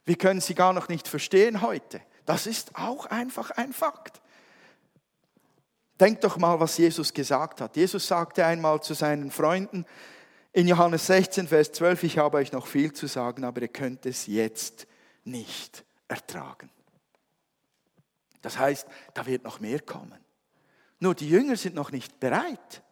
Wir 0.04 0.16
können 0.16 0.40
sie 0.40 0.56
gar 0.56 0.72
noch 0.72 0.88
nicht 0.88 1.06
verstehen 1.06 1.62
heute. 1.62 2.00
Das 2.26 2.48
ist 2.48 2.74
auch 2.74 3.06
einfach 3.06 3.52
ein 3.52 3.72
Fakt. 3.72 4.20
Denkt 6.00 6.24
doch 6.24 6.38
mal, 6.38 6.58
was 6.58 6.76
Jesus 6.76 7.14
gesagt 7.14 7.60
hat. 7.60 7.76
Jesus 7.76 8.08
sagte 8.08 8.44
einmal 8.44 8.82
zu 8.82 8.94
seinen 8.94 9.30
Freunden 9.30 9.86
in 10.52 10.66
Johannes 10.66 11.06
16, 11.06 11.46
Vers 11.46 11.70
12, 11.70 12.02
ich 12.02 12.18
habe 12.18 12.38
euch 12.38 12.50
noch 12.50 12.66
viel 12.66 12.92
zu 12.92 13.06
sagen, 13.06 13.44
aber 13.44 13.62
ihr 13.62 13.68
könnt 13.68 14.06
es 14.06 14.26
jetzt 14.26 14.88
nicht 15.22 15.84
ertragen. 16.08 16.68
Das 18.42 18.58
heißt, 18.58 18.88
da 19.14 19.24
wird 19.24 19.44
noch 19.44 19.60
mehr 19.60 19.78
kommen. 19.78 20.18
Nur 20.98 21.14
die 21.14 21.30
Jünger 21.30 21.54
sind 21.54 21.76
noch 21.76 21.92
nicht 21.92 22.18
bereit. 22.18 22.82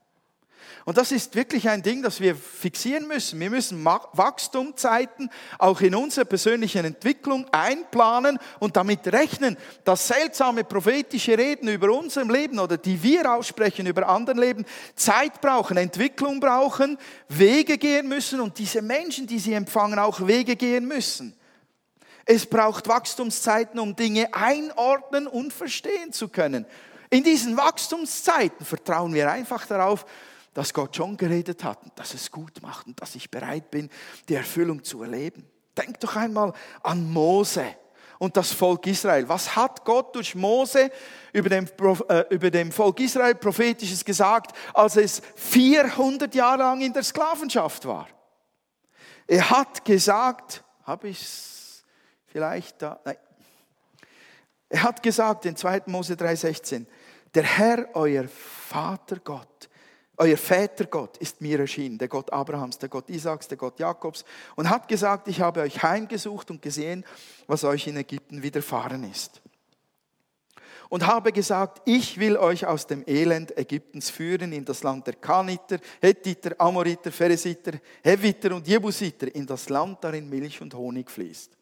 Und 0.85 0.99
das 0.99 1.13
ist 1.13 1.35
wirklich 1.35 1.69
ein 1.69 1.83
Ding, 1.83 2.03
das 2.03 2.21
wir 2.21 2.37
fixieren 2.37 3.09
müssen. 3.09 3.41
Wir 3.41 3.51
müssen 3.51 3.85
Wachstumzeiten 3.85 5.31
auch 5.59 5.81
in 5.81 5.95
unserer 5.95 6.25
persönlichen 6.25 6.85
Entwicklung 6.85 7.47
einplanen 7.53 8.39
und 8.61 8.77
damit 8.77 9.07
rechnen, 9.09 9.57
dass 9.85 10.09
seltsame 10.09 10.65
prophetische 10.65 11.37
Reden 11.37 11.69
über 11.69 11.91
unserem 11.93 12.31
Leben 12.31 12.59
oder 12.59 12.77
die 12.77 13.03
wir 13.03 13.33
aussprechen 13.33 13.87
über 13.87 14.09
anderen 14.09 14.39
Leben 14.39 14.65
Zeit 14.95 15.41
brauchen, 15.41 15.77
Entwicklung 15.77 16.41
brauchen, 16.41 16.99
Wege 17.29 17.79
gehen 17.79 18.09
müssen 18.09 18.41
und 18.41 18.59
diese 18.59 18.83
Menschen, 18.83 19.27
die 19.27 19.39
sie 19.39 19.55
empfangen, 19.55 19.99
auch 19.99 20.27
Wege 20.27 20.57
gehen 20.57 20.87
müssen. 20.87 21.37
Es 22.25 22.45
braucht 22.45 22.89
Wachstumszeiten, 22.89 23.79
um 23.79 23.95
Dinge 23.95 24.35
einordnen 24.35 25.29
und 25.29 25.53
verstehen 25.53 26.13
zu 26.13 26.29
können. 26.29 26.67
In 27.09 27.23
diesen 27.23 27.57
Wachstumszeiten 27.57 28.67
vertrauen 28.67 29.15
wir 29.15 29.31
einfach 29.31 29.65
darauf, 29.67 30.07
dass 30.57 30.73
Gott 30.73 30.97
schon 30.97 31.19
geredet 31.19 31.63
hat 31.65 31.83
und 31.83 31.93
dass 31.99 32.15
es 32.15 32.31
gut 32.31 32.63
macht 32.63 32.87
und 32.87 32.99
dass 33.03 33.15
ich 33.15 33.31
bereit 33.31 33.71
bin, 33.71 33.91
die 34.27 34.37
Erfüllung 34.37 34.83
zu 34.83 35.03
erleben. 35.03 35.47
Denk 35.77 36.01
doch 36.01 36.17
einmal 36.17 36.55
an 36.83 37.13
Mose 37.13 37.77
und 38.19 38.39
das 38.39 38.53
Volk 38.53 38.87
Israel. 38.87 39.29
Was 39.29 39.55
hat 39.55 39.85
Gott 39.85 40.15
durch 40.15 40.35
Mose 40.35 40.91
über 41.35 41.51
dem, 41.51 41.69
äh, 42.09 42.25
über 42.31 42.51
dem 42.51 42.73
Volk 42.73 43.01
Israel 43.01 43.35
prophetisches 43.35 44.03
gesagt, 44.03 44.57
als 44.73 44.97
es 44.97 45.21
400 45.35 46.35
Jahre 46.35 46.63
lang 46.63 46.81
in 46.81 46.95
der 46.95 47.03
Sklavenschaft 47.03 47.85
war? 47.85 48.09
Er 49.27 49.51
hat 49.51 49.85
gesagt, 49.85 50.65
habe 50.85 51.09
ich 51.09 51.21
es 51.21 51.85
vielleicht 52.29 52.81
da? 52.81 52.99
Nein. 53.05 53.19
Er 54.71 54.85
hat 54.85 55.03
gesagt 55.03 55.45
in 55.45 55.55
2. 55.55 55.83
Mose 55.85 56.15
3,16, 56.15 56.87
der 57.35 57.43
Herr, 57.43 57.95
euer 57.95 58.25
Vater 58.27 59.19
Gott, 59.19 59.69
euer 60.19 60.37
Vätergott 60.37 61.19
ist 61.19 61.41
mir 61.41 61.61
erschienen, 61.61 61.99
der 61.99 62.09
Gott 62.09 62.33
Abrahams, 62.33 62.79
der 62.79 62.89
Gott 62.89 63.11
Isaaks, 63.11 63.49
der 63.49 63.59
Gott 63.59 63.79
Jakobs, 63.79 64.25
und 64.55 64.71
hat 64.71 64.89
gesagt, 64.89 65.29
ich 65.29 65.41
habe 65.41 65.61
euch 65.61 65.83
heimgesucht 65.83 66.51
und 66.51 66.63
gesehen, 66.63 67.05
was 67.47 67.65
euch 67.65 67.87
in 67.87 67.97
Ägypten 67.97 68.43
widerfahren 68.43 69.05
ist. 69.05 69.43
Und 70.89 71.07
habe 71.07 71.33
gesagt, 71.33 71.83
ich 71.85 72.19
will 72.19 72.37
euch 72.37 72.65
aus 72.65 72.87
dem 72.87 73.03
Elend 73.07 73.59
Ägyptens 73.59 74.09
führen 74.09 74.53
in 74.53 74.65
das 74.65 74.83
Land 74.85 75.07
der 75.07 75.15
Kaniter, 75.15 75.79
Hethiter, 76.01 76.55
Amoriter, 76.59 77.11
Pheresiter, 77.11 77.73
Heviter 78.03 78.55
und 78.55 78.69
Jebusiter, 78.69 79.35
in 79.35 79.47
das 79.47 79.69
Land, 79.69 80.03
darin 80.03 80.29
Milch 80.29 80.61
und 80.63 80.75
Honig 80.75 81.11
fließt. 81.11 81.57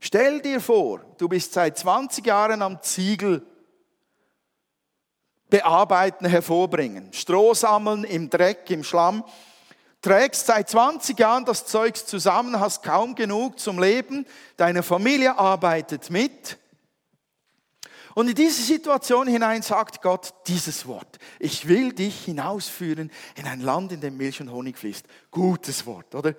Stell 0.00 0.40
dir 0.40 0.60
vor, 0.60 1.00
du 1.16 1.28
bist 1.28 1.52
seit 1.52 1.78
20 1.78 2.26
Jahren 2.26 2.62
am 2.62 2.82
Ziegel 2.82 3.46
bearbeiten, 5.50 6.26
hervorbringen. 6.26 7.12
Stroh 7.12 7.54
sammeln 7.54 8.04
im 8.04 8.30
Dreck, 8.30 8.70
im 8.70 8.84
Schlamm. 8.84 9.24
Trägst 10.02 10.46
seit 10.46 10.68
20 10.68 11.18
Jahren 11.18 11.44
das 11.44 11.66
Zeugs 11.66 12.06
zusammen, 12.06 12.60
hast 12.60 12.82
kaum 12.82 13.14
genug 13.14 13.58
zum 13.58 13.80
Leben. 13.80 14.26
Deine 14.56 14.82
Familie 14.82 15.38
arbeitet 15.38 16.10
mit. 16.10 16.58
Und 18.14 18.28
in 18.28 18.34
diese 18.34 18.62
Situation 18.62 19.26
hinein 19.26 19.60
sagt 19.60 20.00
Gott 20.00 20.32
dieses 20.46 20.86
Wort. 20.86 21.18
Ich 21.38 21.68
will 21.68 21.92
dich 21.92 22.24
hinausführen 22.24 23.10
in 23.34 23.46
ein 23.46 23.60
Land, 23.60 23.92
in 23.92 24.00
dem 24.00 24.16
Milch 24.16 24.40
und 24.40 24.50
Honig 24.50 24.78
fließt. 24.78 25.04
Gutes 25.30 25.84
Wort, 25.84 26.14
oder? 26.14 26.34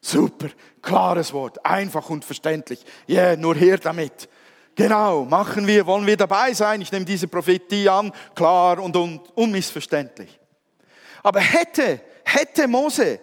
Super, 0.00 0.48
klares 0.80 1.34
Wort, 1.34 1.64
einfach 1.66 2.08
und 2.08 2.24
verständlich. 2.24 2.82
Yeah, 3.06 3.36
nur 3.36 3.54
her 3.54 3.76
damit. 3.76 4.30
Genau, 4.74 5.24
machen 5.24 5.66
wir, 5.66 5.86
wollen 5.86 6.06
wir 6.06 6.16
dabei 6.16 6.52
sein? 6.54 6.80
Ich 6.80 6.92
nehme 6.92 7.04
diese 7.04 7.28
Prophetie 7.28 7.88
an, 7.88 8.12
klar 8.34 8.78
und 8.78 8.96
un, 8.96 9.20
unmissverständlich. 9.34 10.38
Aber 11.22 11.40
hätte, 11.40 12.00
hätte 12.24 12.66
Mose 12.66 13.20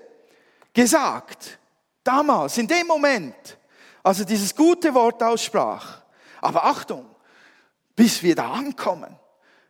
gesagt, 0.73 1.57
damals, 2.03 2.57
in 2.57 2.67
dem 2.67 2.85
Moment, 2.85 3.57
als 4.03 4.19
er 4.19 4.25
dieses 4.25 4.55
gute 4.55 4.93
Wort 4.93 5.23
aussprach, 5.23 6.01
aber 6.41 6.65
Achtung, 6.65 7.05
bis 7.95 8.21
wir 8.21 8.35
da 8.35 8.51
ankommen, 8.51 9.17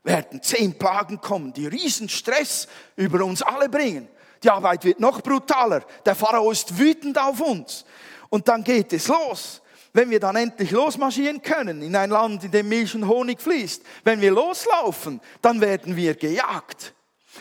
werden 0.04 0.42
zehn 0.42 0.78
Plagen 0.78 1.22
kommen, 1.22 1.54
die 1.54 1.68
riesen 1.68 2.10
Stress 2.10 2.68
über 2.96 3.24
uns 3.24 3.42
alle 3.42 3.70
bringen. 3.70 4.08
Die 4.44 4.50
Arbeit 4.50 4.84
wird 4.84 5.00
noch 5.00 5.22
brutaler. 5.22 5.84
Der 6.06 6.16
Pharao 6.16 6.52
ist 6.52 6.78
wütend 6.78 7.18
auf 7.18 7.42
uns. 7.42 7.86
Und 8.30 8.48
dann 8.48 8.64
geht 8.64 8.94
es 8.94 9.08
los 9.08 9.62
wenn 9.98 10.12
wir 10.12 10.20
dann 10.20 10.36
endlich 10.36 10.70
losmarschieren 10.70 11.42
können 11.42 11.82
in 11.82 11.96
ein 11.96 12.12
Land, 12.12 12.44
in 12.44 12.52
dem 12.52 12.70
Milch 12.70 12.94
und 12.94 13.08
Honig 13.08 13.42
fließt, 13.42 13.82
wenn 14.04 14.22
wir 14.22 14.30
loslaufen, 14.30 15.20
dann 15.42 15.60
werden 15.60 15.96
wir 15.96 16.14
gejagt. 16.14 16.94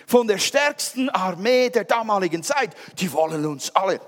Von 0.06 0.26
der 0.26 0.38
stärksten 0.38 1.10
Armee 1.10 1.68
der 1.68 1.84
damaligen 1.84 2.42
Zeit. 2.42 2.70
Die 2.98 3.12
wollen 3.12 3.44
uns 3.44 3.70
alle. 3.76 4.00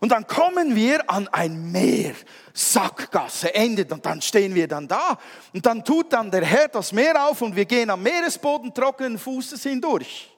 Und 0.00 0.10
dann 0.10 0.26
kommen 0.26 0.74
wir 0.74 1.08
an 1.08 1.28
ein 1.28 1.70
Meer, 1.70 2.14
Sackgasse 2.52 3.54
endet 3.54 3.92
und 3.92 4.04
dann 4.04 4.20
stehen 4.20 4.52
wir 4.54 4.66
dann 4.66 4.88
da 4.88 5.18
und 5.54 5.64
dann 5.64 5.84
tut 5.84 6.12
dann 6.12 6.32
der 6.32 6.44
Herr 6.44 6.66
das 6.66 6.90
Meer 6.92 7.28
auf 7.28 7.42
und 7.42 7.54
wir 7.54 7.64
gehen 7.64 7.90
am 7.90 8.02
Meeresboden 8.02 8.74
trockenen 8.74 9.18
Fußes 9.18 9.62
hindurch. 9.62 10.35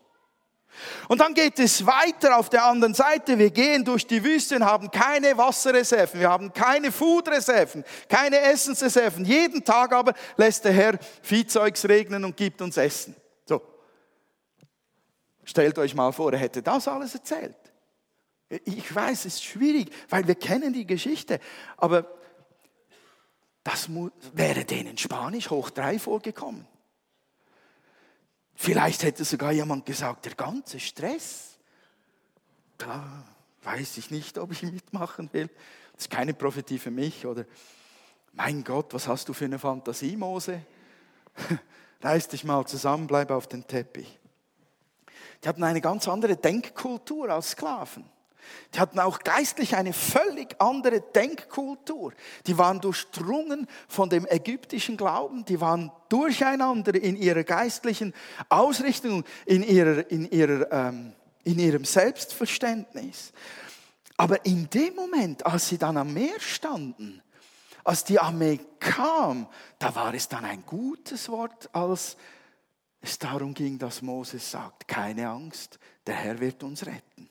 Und 1.08 1.20
dann 1.20 1.35
geht 1.35 1.58
es 1.58 1.85
weiter 1.87 2.38
auf 2.38 2.49
der 2.50 2.64
anderen 2.64 2.94
Seite. 2.94 3.38
Wir 3.38 3.50
gehen 3.50 3.85
durch 3.85 4.06
die 4.06 4.23
Wüste 4.23 4.56
und 4.56 4.64
haben 4.64 4.90
keine 4.90 5.37
Wasserreserven, 5.37 6.20
wir 6.20 6.28
haben 6.28 6.52
keine 6.52 6.92
Foodreserven, 6.92 7.85
keine 8.08 8.40
Essensreserven. 8.40 9.25
Jeden 9.25 9.64
Tag 9.64 9.92
aber 9.92 10.14
lässt 10.37 10.64
der 10.64 10.73
Herr 10.73 10.99
Viehzeugs 11.23 11.88
regnen 11.88 12.25
und 12.25 12.37
gibt 12.37 12.62
uns 12.62 12.76
Essen. 12.76 13.14
So. 13.47 13.62
Stellt 15.44 15.78
euch 15.78 15.94
mal 15.94 16.12
vor, 16.12 16.32
er 16.32 16.38
hätte 16.38 16.62
das 16.62 16.88
alles 16.88 17.14
erzählt. 17.14 17.56
Ich 18.64 18.94
weiß, 18.94 19.20
es 19.20 19.35
ist 19.35 19.44
schwierig, 19.44 19.90
weil 20.08 20.26
wir 20.26 20.35
kennen 20.35 20.73
die 20.73 20.87
Geschichte, 20.87 21.38
aber 21.76 22.06
das 23.62 23.88
wäre 24.32 24.64
denen 24.64 24.97
Spanisch 24.97 25.50
hoch 25.50 25.68
drei 25.68 25.99
vorgekommen. 25.99 26.66
Vielleicht 28.61 29.05
hätte 29.05 29.25
sogar 29.25 29.53
jemand 29.53 29.87
gesagt, 29.87 30.25
der 30.25 30.35
ganze 30.35 30.81
Stress, 30.81 31.57
da 32.77 33.25
weiß 33.62 33.99
ich 33.99 34.11
nicht, 34.11 34.37
ob 34.37 34.50
ich 34.50 34.65
mitmachen 34.65 35.33
will. 35.33 35.49
Das 35.93 36.03
ist 36.03 36.11
keine 36.11 36.35
Prophetie 36.35 36.81
für 36.81 36.91
mich. 36.91 37.25
Oder, 37.25 37.45
mein 38.33 38.65
Gott, 38.65 38.93
was 38.93 39.07
hast 39.07 39.29
du 39.29 39.33
für 39.33 39.45
eine 39.45 39.61
Fantasie, 39.61 40.17
Mose? 40.17 40.61
Reiß 42.03 42.27
dich 42.27 42.43
mal 42.43 42.67
zusammen, 42.67 43.07
bleib 43.07 43.31
auf 43.31 43.47
den 43.47 43.65
Teppich. 43.65 44.19
Die 45.45 45.49
hatten 45.49 45.62
eine 45.62 45.81
ganz 45.81 46.09
andere 46.09 46.37
Denkkultur 46.37 47.31
als 47.31 47.50
Sklaven. 47.50 48.11
Die 48.75 48.78
hatten 48.78 48.99
auch 48.99 49.21
geistlich 49.21 49.76
eine 49.76 49.93
völlig 49.93 50.61
andere 50.61 51.00
Denkkultur. 51.00 52.12
Die 52.47 52.59
waren 52.59 52.81
durchdrungen 52.81 53.67
von 53.88 54.11
dem 54.11 54.26
ägyptischen 54.26 54.97
Glauben. 54.97 55.45
Die 55.45 55.61
waren 55.61 55.90
durcheinander 56.09 56.95
in 56.95 57.17
ihrer 57.17 57.45
geistlichen 57.45 58.14
Ausrichtung, 58.49 59.25
in, 59.47 59.62
ihrer, 59.62 60.11
in, 60.11 60.31
ihrer, 60.31 60.71
ähm, 60.73 61.14
in 61.45 61.59
ihrem 61.59 61.85
Selbstverständnis. 61.85 63.33
Aber 64.17 64.45
in 64.45 64.69
dem 64.71 64.95
Moment, 64.95 65.47
als 65.47 65.69
sie 65.69 65.78
dann 65.78 65.97
am 65.97 66.12
Meer 66.12 66.40
standen, 66.40 67.23
als 67.85 68.05
die 68.05 68.19
Armee 68.19 68.61
kam, 68.81 69.49
da 69.78 69.95
war 69.95 70.12
es 70.12 70.28
dann 70.28 70.45
ein 70.45 70.64
gutes 70.67 71.28
Wort, 71.28 71.71
als 71.73 72.17
es 73.00 73.19
darum 73.19 73.55
ging, 73.55 73.78
dass 73.78 74.02
Moses 74.02 74.50
sagt, 74.50 74.88
keine 74.88 75.28
Angst, 75.28 75.78
der 76.07 76.17
Herr 76.17 76.40
wird 76.40 76.62
uns 76.62 76.85
retten. 76.85 77.28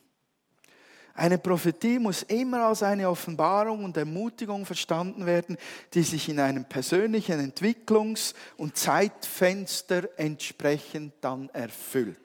Eine 1.18 1.40
Prophetie 1.40 1.98
muss 1.98 2.22
immer 2.22 2.68
als 2.68 2.84
eine 2.84 3.10
Offenbarung 3.10 3.84
und 3.84 3.98
Ermutigung 3.98 4.68
verstanden 4.68 5.26
werden, 5.26 5.58
die 5.96 6.04
sich 6.04 6.30
in 6.30 6.40
einem 6.40 6.66
persönlichen 6.66 7.40
Entwicklungs- 7.52 8.36
und 8.56 8.78
Zeitfenster 8.78 10.10
entsprechend 10.18 11.16
dann 11.22 11.50
erfüllt. 11.50 12.20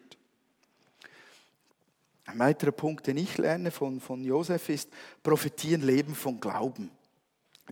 Ein 2.26 2.38
weiterer 2.38 2.72
Punkt, 2.72 3.06
den 3.06 3.16
ich 3.16 3.38
lerne 3.38 3.70
von, 3.70 3.98
von 3.98 4.22
Josef, 4.22 4.68
ist 4.68 4.90
Prophetien 5.22 5.80
leben 5.80 6.14
von 6.14 6.38
Glauben. 6.38 6.90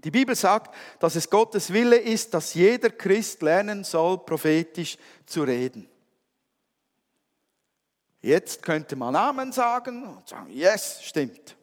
Die 0.03 0.11
Bibel 0.11 0.35
sagt, 0.35 0.75
dass 1.00 1.17
es 1.17 1.29
Gottes 1.29 1.71
Wille 1.71 1.99
ist, 1.99 2.33
dass 2.33 2.55
jeder 2.55 2.89
Christ 2.89 3.43
lernen 3.43 3.85
soll, 3.85 4.25
prophetisch 4.25 4.97
zu 5.27 5.43
reden. 5.43 5.87
Jetzt 8.21 8.62
könnte 8.62 8.97
man 8.97 9.17
Amen 9.17 9.53
sagen 9.53 10.05
und 10.05 10.29
sagen, 10.29 10.50
yes, 10.50 11.03
stimmt. 11.03 11.57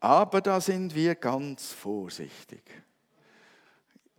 Aber 0.00 0.40
da 0.40 0.60
sind 0.60 0.94
wir 0.94 1.14
ganz 1.14 1.72
vorsichtig. 1.72 2.62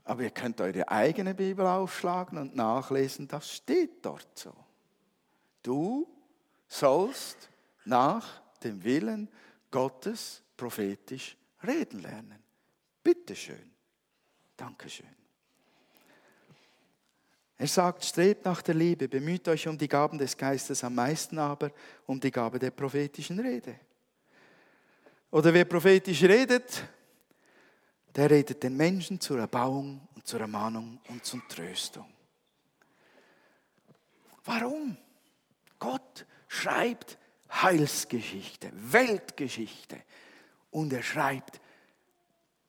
Aber 0.04 0.24
ihr 0.24 0.30
könnt 0.30 0.62
eure 0.62 0.88
eigene 0.90 1.34
Bibel 1.34 1.66
aufschlagen 1.66 2.38
und 2.38 2.56
nachlesen, 2.56 3.28
das 3.28 3.52
steht 3.52 4.06
dort 4.06 4.28
so. 4.38 4.54
Du 5.64 6.08
sollst 6.68 7.50
nach 7.86 8.42
dem 8.64 8.84
Willen 8.84 9.30
Gottes 9.72 10.44
prophetisch 10.56 11.36
reden 11.64 12.02
lernen. 12.02 12.44
Bitteschön. 13.04 13.72
Dankeschön. 14.56 15.21
Er 17.62 17.68
sagt, 17.68 18.04
strebt 18.04 18.44
nach 18.44 18.64
der 18.64 18.74
Liebe, 18.74 19.08
bemüht 19.08 19.48
euch 19.48 19.68
um 19.68 19.78
die 19.78 19.88
Gaben 19.88 20.18
des 20.18 20.36
Geistes, 20.36 20.84
am 20.84 20.96
meisten 20.96 21.38
aber 21.38 21.72
um 22.08 22.20
die 22.20 22.32
Gabe 22.32 22.58
der 22.58 22.72
prophetischen 22.72 23.38
Rede. 23.40 23.76
Oder 25.30 25.54
wer 25.54 25.66
prophetisch 25.66 26.24
redet, 26.24 26.84
der 28.16 28.32
redet 28.32 28.64
den 28.64 28.76
Menschen 28.76 29.20
zur 29.20 29.38
Erbauung 29.38 30.08
und 30.16 30.26
zur 30.26 30.42
Ermahnung 30.42 31.00
und 31.10 31.24
zur 31.24 31.48
Tröstung. 31.48 32.12
Warum? 34.44 34.98
Gott 35.78 36.26
schreibt 36.48 37.20
Heilsgeschichte, 37.52 38.72
Weltgeschichte 38.74 39.98
und 40.72 40.92
er 40.94 41.04
schreibt 41.04 41.62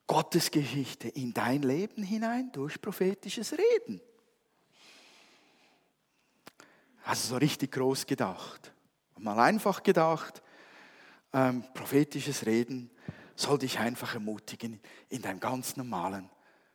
Gottes 0.06 0.50
Geschichte 0.50 1.08
in 1.08 1.32
dein 1.32 1.62
Leben 1.62 2.02
hinein 2.02 2.52
durch 2.52 2.78
prophetisches 2.78 3.54
Reden. 3.54 4.02
Also 7.04 7.28
so 7.28 7.36
richtig 7.36 7.72
groß 7.72 8.06
gedacht. 8.06 8.72
Mal 9.18 9.38
einfach 9.38 9.82
gedacht, 9.82 10.42
ähm, 11.32 11.64
prophetisches 11.74 12.46
Reden 12.46 12.90
soll 13.34 13.58
dich 13.58 13.78
einfach 13.78 14.14
ermutigen 14.14 14.80
in 15.08 15.22
deinem 15.22 15.40
ganz 15.40 15.76
normalen, 15.76 16.28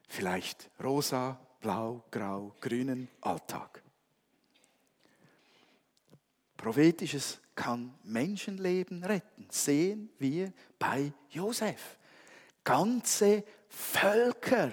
vielleicht 0.07 0.69
rosa, 0.83 1.39
blau, 1.59 2.03
grau, 2.11 2.55
grünen 2.59 3.09
Alltag. 3.21 3.83
Prophetisches 6.55 7.39
kann 7.55 7.93
Menschenleben 8.03 9.03
retten. 9.03 9.47
Sehen 9.49 10.09
wir 10.17 10.51
bei 10.79 11.11
Josef. 11.29 11.97
Ganze 12.63 13.43
Völker 13.69 14.71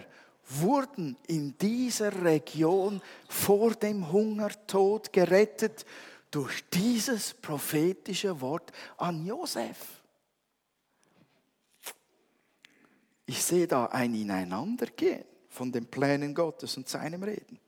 wurden 0.49 1.17
in 1.27 1.57
dieser 1.59 2.25
Region 2.25 3.01
vor 3.29 3.75
dem 3.75 4.11
Hungertod 4.13 5.13
gerettet 5.13 5.85
durch 6.31 6.65
dieses 6.71 7.35
prophetische 7.35 8.41
Wort 8.41 8.73
an 8.97 9.25
Josef. 9.25 10.03
Ich 13.27 13.43
sehe 13.43 13.67
da 13.67 13.87
ein 13.87 14.15
Ineinandergehen 14.15 15.25
von 15.49 15.73
den 15.73 15.87
Plänen 15.87 16.35
Gottes 16.35 16.77
und 16.77 16.89
seinem 16.89 17.23
Reden. 17.23 17.59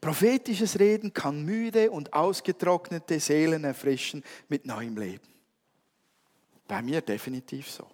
Prophetisches 0.00 0.78
Reden 0.78 1.14
kann 1.14 1.44
müde 1.44 1.90
und 1.90 2.12
ausgetrocknete 2.12 3.20
Seelen 3.20 3.64
erfrischen 3.64 4.24
mit 4.48 4.66
neuem 4.66 4.96
Leben. 4.96 5.28
Bei 6.66 6.82
mir 6.82 7.00
definitiv 7.00 7.70
so. 7.70 7.86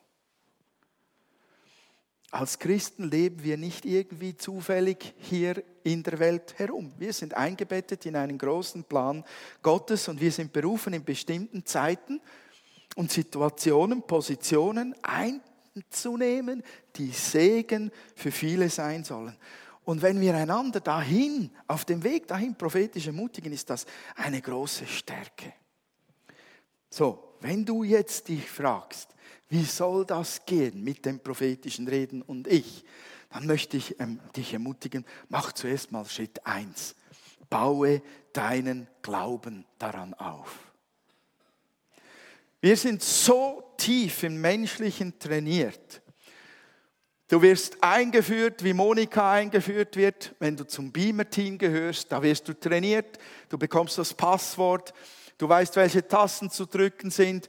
Als 2.33 2.61
Christen 2.61 3.11
leben 3.11 3.43
wir 3.43 3.57
nicht 3.57 3.85
irgendwie 3.85 4.37
zufällig 4.37 5.15
hier 5.19 5.65
in 5.83 6.05
der 6.05 6.21
Welt 6.21 6.59
herum. 6.59 6.93
Wir 6.97 7.13
sind 7.13 7.35
eingebettet 7.35 8.07
in 8.07 8.15
einen 8.15 8.39
großen 8.39 8.85
Plan 8.85 9.25
Gottes 9.63 10.07
und 10.07 10.21
wir 10.21 10.31
sind 10.31 10.53
berufen, 10.53 10.93
in 10.93 11.05
bestimmten 11.05 11.67
Zeiten 11.67 12.21
und 12.95 13.11
Situationen, 13.11 14.03
Positionen 14.03 14.95
einzunehmen, 15.03 16.63
die 16.95 17.11
Segen 17.11 17.91
für 18.15 18.31
viele 18.31 18.69
sein 18.69 19.03
sollen. 19.03 19.37
Und 19.85 20.03
wenn 20.03 20.21
wir 20.21 20.37
einander 20.37 20.79
dahin, 20.79 21.51
auf 21.67 21.85
dem 21.85 22.05
Weg 22.05 22.29
dahin 22.29 22.55
prophetisch 22.55 23.09
ermutigen, 23.09 23.53
ist 23.53 23.71
das 23.71 23.87
eine 24.15 24.41
große 24.41 24.87
Stärke. 24.87 25.53
So, 26.91 27.30
wenn 27.41 27.65
du 27.65 27.83
jetzt 27.83 28.29
dich 28.29 28.49
fragst, 28.51 29.09
wie 29.49 29.65
soll 29.65 30.05
das 30.05 30.45
gehen 30.45 30.83
mit 30.85 31.05
dem 31.05 31.21
prophetischen 31.21 31.89
Reden 31.89 32.23
und 32.23 32.47
ich, 32.47 32.85
dann 33.31 33.47
möchte 33.47 33.77
ich 33.77 33.99
ähm, 34.01 34.21
dich 34.37 34.53
ermutigen, 34.53 35.05
mach 35.29 35.53
zuerst 35.53 35.93
mal 35.93 36.05
Schritt 36.05 36.45
eins: 36.47 36.95
Baue 37.49 38.03
deinen 38.33 38.89
Glauben 39.03 39.65
daran 39.79 40.15
auf. 40.15 40.59
Wir 42.61 42.77
sind 42.77 43.03
so 43.03 43.73
tief 43.77 44.23
im 44.23 44.41
Menschlichen 44.41 45.19
trainiert, 45.19 46.03
Du 47.31 47.41
wirst 47.41 47.81
eingeführt, 47.81 48.65
wie 48.65 48.73
Monika 48.73 49.31
eingeführt 49.31 49.95
wird, 49.95 50.35
wenn 50.41 50.57
du 50.57 50.67
zum 50.67 50.91
Beamer-Team 50.91 51.59
gehörst. 51.59 52.11
Da 52.11 52.21
wirst 52.21 52.49
du 52.49 52.59
trainiert, 52.59 53.21
du 53.49 53.57
bekommst 53.57 53.99
das 53.99 54.13
Passwort, 54.13 54.93
du 55.41 55.49
weißt, 55.49 55.77
welche 55.77 56.07
Tasten 56.07 56.51
zu 56.51 56.67
drücken 56.67 57.11
sind 57.11 57.49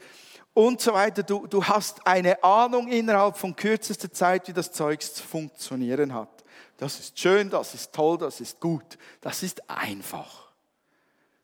und 0.53 0.81
so 0.81 0.93
weiter. 0.93 1.23
Du, 1.23 1.47
du 1.47 1.63
hast 1.63 2.05
eine 2.05 2.43
Ahnung 2.43 2.87
innerhalb 2.87 3.37
von 3.37 3.55
kürzester 3.55 4.11
Zeit, 4.11 4.47
wie 4.47 4.53
das 4.53 4.71
Zeug 4.71 5.01
zu 5.01 5.23
funktionieren 5.23 6.13
hat. 6.13 6.43
Das 6.77 6.99
ist 6.99 7.19
schön, 7.19 7.49
das 7.49 7.73
ist 7.73 7.93
toll, 7.93 8.17
das 8.17 8.41
ist 8.41 8.59
gut, 8.59 8.97
das 9.21 9.43
ist 9.43 9.69
einfach. 9.69 10.51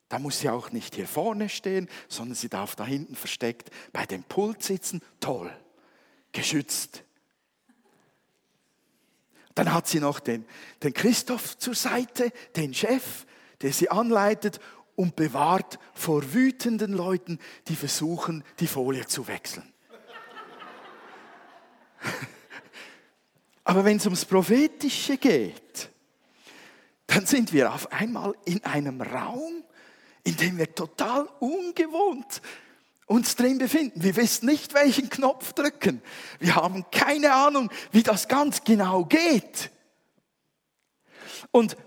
Da 0.09 0.19
muss 0.19 0.39
sie 0.39 0.49
auch 0.49 0.71
nicht 0.71 0.95
hier 0.95 1.07
vorne 1.07 1.49
stehen, 1.49 1.89
sondern 2.07 2.35
sie 2.35 2.49
darf 2.49 2.75
da 2.75 2.85
hinten 2.85 3.15
versteckt 3.15 3.69
bei 3.91 4.05
dem 4.05 4.23
Pult 4.23 4.63
sitzen. 4.63 5.01
Toll, 5.19 5.51
geschützt 6.31 7.03
dann 9.57 9.73
hat 9.73 9.87
sie 9.87 9.99
noch 9.99 10.19
den, 10.19 10.45
den 10.83 10.93
Christoph 10.93 11.57
zur 11.57 11.73
Seite, 11.73 12.31
den 12.55 12.75
Chef, 12.75 13.25
der 13.61 13.73
sie 13.73 13.89
anleitet 13.89 14.59
und 14.97 15.15
bewahrt 15.15 15.77
vor 15.93 16.33
wütenden 16.33 16.91
Leuten, 16.91 17.39
die 17.67 17.75
versuchen, 17.75 18.43
die 18.59 18.67
Folie 18.67 19.05
zu 19.05 19.27
wechseln. 19.27 19.71
Aber 23.63 23.85
wenn 23.85 23.97
es 23.97 24.05
ums 24.05 24.25
Prophetische 24.25 25.17
geht, 25.17 25.89
dann 27.05 27.25
sind 27.25 27.53
wir 27.53 27.73
auf 27.73 27.91
einmal 27.91 28.33
in 28.45 28.63
einem 28.65 29.01
Raum, 29.01 29.63
in 30.23 30.35
dem 30.35 30.57
wir 30.57 30.73
total 30.73 31.29
ungewohnt 31.39 32.41
uns 33.05 33.35
drin 33.35 33.59
befinden. 33.59 34.03
Wir 34.03 34.15
wissen 34.15 34.47
nicht, 34.47 34.73
welchen 34.73 35.09
Knopf 35.09 35.53
drücken. 35.53 36.01
Wir 36.39 36.55
haben 36.55 36.89
keine 36.91 37.33
Ahnung, 37.33 37.69
wie 37.91 38.03
das 38.03 38.27
ganz 38.27 38.63
genau 38.63 39.05
geht. 39.05 39.69
Und 41.51 41.77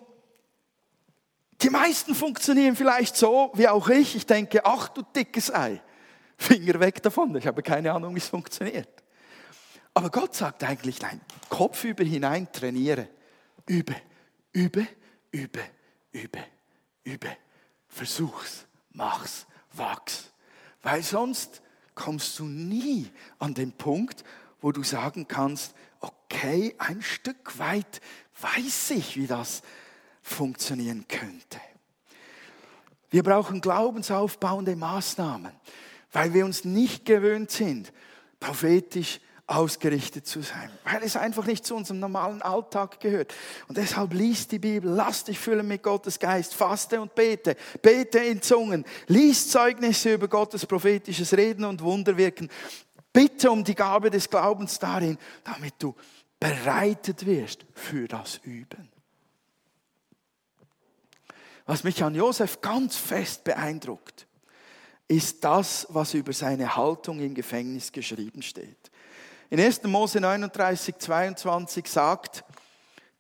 die 1.63 1.71
meisten 1.71 2.15
funktionieren 2.15 2.77
vielleicht 2.77 3.17
so, 3.17 3.51
wie 3.55 3.69
auch 3.69 3.89
ich. 3.89 4.17
Ich 4.17 4.27
denke, 4.27 4.65
ach 4.65 4.89
du 4.89 5.03
dickes 5.03 5.53
Ei, 5.53 5.81
Finger 6.37 6.81
weg 6.81 7.03
davon. 7.03 7.37
Ich 7.37 7.47
habe 7.47 7.63
keine 7.63 7.93
Ahnung, 7.93 8.15
wie 8.15 8.19
es 8.19 8.29
funktioniert. 8.29 8.89
Aber 9.93 10.11
Gott 10.11 10.35
sagt 10.35 10.65
eigentlich, 10.65 11.01
nein, 11.01 11.21
Kopf 11.49 11.85
über 11.85 12.05
hinein 12.05 12.51
trainiere. 12.53 13.09
Übe, 13.67 13.95
übe, 14.53 14.87
übe, 15.31 15.61
übe, 16.13 16.39
übe. 17.05 17.37
Versuch's, 17.89 18.67
mach's, 18.93 19.47
wachs. 19.73 20.31
Weil 20.83 21.03
sonst 21.03 21.61
kommst 21.95 22.39
du 22.39 22.45
nie 22.45 23.11
an 23.39 23.53
den 23.53 23.73
Punkt, 23.73 24.25
wo 24.61 24.73
du 24.73 24.83
sagen 24.83 25.29
kannst, 25.29 25.75
okay, 26.01 26.75
ein 26.79 27.03
Stück 27.03 27.59
weit 27.59 28.01
weiß 28.41 28.93
ich, 28.93 29.17
wie 29.17 29.27
das 29.27 29.63
funktionieren 30.23 31.07
könnte. 31.09 31.61
Wir 33.11 33.23
brauchen 33.23 33.61
glaubensaufbauende 33.61 34.77
Maßnahmen, 34.77 35.53
weil 36.13 36.33
wir 36.33 36.45
uns 36.45 36.65
nicht 36.65 37.05
gewöhnt 37.05 37.51
sind, 37.51 37.93
prophetisch 38.39 39.21
ausgerichtet 39.51 40.29
zu 40.29 40.43
sein, 40.43 40.71
weil 40.85 41.03
es 41.03 41.17
einfach 41.17 41.45
nicht 41.45 41.67
zu 41.67 41.75
unserem 41.75 41.99
normalen 41.99 42.41
Alltag 42.41 43.01
gehört. 43.01 43.35
Und 43.67 43.79
deshalb 43.79 44.15
lies 44.15 44.47
die 44.47 44.61
Bibel, 44.61 44.89
lass 44.89 45.25
dich 45.25 45.41
füllen 45.41 45.67
mit 45.67 45.83
Gottes 45.83 46.21
Geist, 46.21 46.55
faste 46.55 47.01
und 47.01 47.17
bete, 47.17 47.57
bete 47.83 48.21
in 48.21 48.41
Zungen, 48.41 48.85
lies 49.09 49.51
Zeugnisse 49.51 50.15
über 50.15 50.29
Gottes 50.29 50.65
prophetisches 50.65 51.37
Reden 51.37 51.65
und 51.65 51.83
Wunderwirken. 51.83 52.49
Bitte 53.13 53.51
um 53.51 53.65
die 53.65 53.75
Gabe 53.75 54.09
des 54.09 54.31
Glaubens 54.31 54.79
darin, 54.79 55.19
damit 55.43 55.75
du 55.81 55.97
bereitet 56.39 57.27
wirst 57.27 57.67
für 57.75 58.07
das 58.07 58.39
Üben. 58.45 58.89
Was 61.71 61.85
mich 61.85 62.03
an 62.03 62.17
Josef 62.17 62.61
ganz 62.61 62.97
fest 62.97 63.45
beeindruckt, 63.45 64.27
ist 65.07 65.45
das, 65.45 65.87
was 65.91 66.15
über 66.15 66.33
seine 66.33 66.75
Haltung 66.75 67.21
im 67.21 67.33
Gefängnis 67.33 67.93
geschrieben 67.93 68.43
steht. 68.43 68.91
In 69.51 69.61
1. 69.61 69.85
Mose 69.85 70.19
39, 70.19 70.99
22 70.99 71.87
sagt 71.87 72.43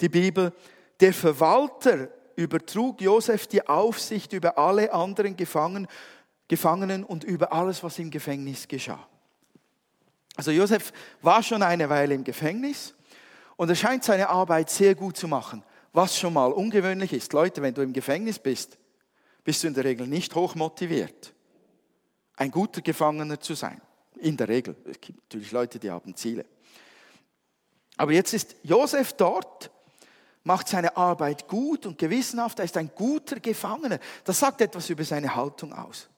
die 0.01 0.09
Bibel, 0.09 0.53
der 0.99 1.15
Verwalter 1.15 2.09
übertrug 2.35 3.01
Josef 3.01 3.47
die 3.47 3.65
Aufsicht 3.69 4.33
über 4.33 4.59
alle 4.59 4.93
anderen 4.93 5.37
Gefangenen, 5.37 5.87
und 7.05 7.23
über 7.23 7.53
alles, 7.53 7.85
was 7.85 8.01
im 8.01 8.11
Gefängnis 8.11 8.67
geschah. 8.67 9.07
Also 10.35 10.51
Josef 10.51 10.93
war 11.23 11.41
schon 11.45 11.63
eine 11.63 11.89
Weile 11.89 12.17
im 12.17 12.25
Gefängnis 12.25 12.97
und 13.55 13.69
er 13.69 13.77
scheint 13.77 14.03
seine 14.03 14.29
Arbeit 14.29 14.71
sehr 14.71 14.97
gut 14.97 15.17
zu 15.17 15.29
machen, 15.29 15.63
was 15.92 16.18
schon 16.18 16.33
mal 16.33 16.53
ungewöhnlich 16.53 17.12
ist. 17.12 17.33
Leute, 17.33 17.62
wenn 17.62 17.74
du 17.74 17.83
im 17.83 17.92
Gefängnis 17.92 18.38
bist, 18.38 18.79
bist 19.44 19.62
du 19.62 19.68
in 19.68 19.74
der 19.74 19.85
Regel 19.85 20.07
nicht 20.07 20.35
hoch 20.35 20.55
motiviert, 20.55 21.35
ein 22.37 22.50
guter 22.50 22.81
Gefangener 22.81 23.40
zu 23.40 23.55
sein. 23.55 23.81
In 24.16 24.37
der 24.37 24.48
Regel. 24.48 24.76
Es 24.85 25.00
gibt 25.00 25.18
natürlich 25.20 25.50
Leute, 25.53 25.79
die 25.79 25.90
haben 25.90 26.14
Ziele. 26.14 26.44
Aber 27.96 28.12
jetzt 28.12 28.35
ist 28.35 28.57
Josef 28.62 29.14
dort, 29.14 29.70
macht 30.44 30.68
seine 30.68 30.96
Arbeit 30.96 31.48
gut 31.48 31.87
und 31.87 31.98
gewissenhaft, 31.98 32.59
er 32.59 32.64
ist 32.64 32.76
ein 32.76 32.90
guter 32.94 33.40
Gefangener. 33.40 33.98
Das 34.24 34.38
sagt 34.38 34.61
etwas 34.61 34.90
über 34.90 35.05
seine 35.05 35.35
Haltung 35.35 35.72
aus. 35.72 36.09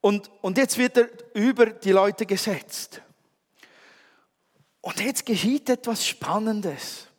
Und, 0.00 0.30
und 0.40 0.56
jetzt 0.56 0.78
wird 0.78 0.96
er 0.96 1.08
über 1.34 1.66
die 1.66 1.92
Leute 1.92 2.24
gesetzt. 2.24 3.02
Und 4.80 4.98
jetzt 5.00 5.26
geschieht 5.26 5.68
etwas 5.68 6.06
Spannendes. 6.06 7.09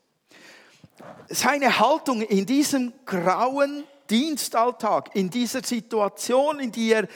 Seine 1.34 1.80
Haltung 1.80 2.22
in 2.22 2.46
diesem 2.46 2.94
grauen 3.06 3.86
Dienstalltag, 4.10 5.16
in 5.16 5.30
dieser 5.30 5.64
Situation, 5.64 6.60
in 6.60 6.72
die 6.72 6.92
er 6.92 7.08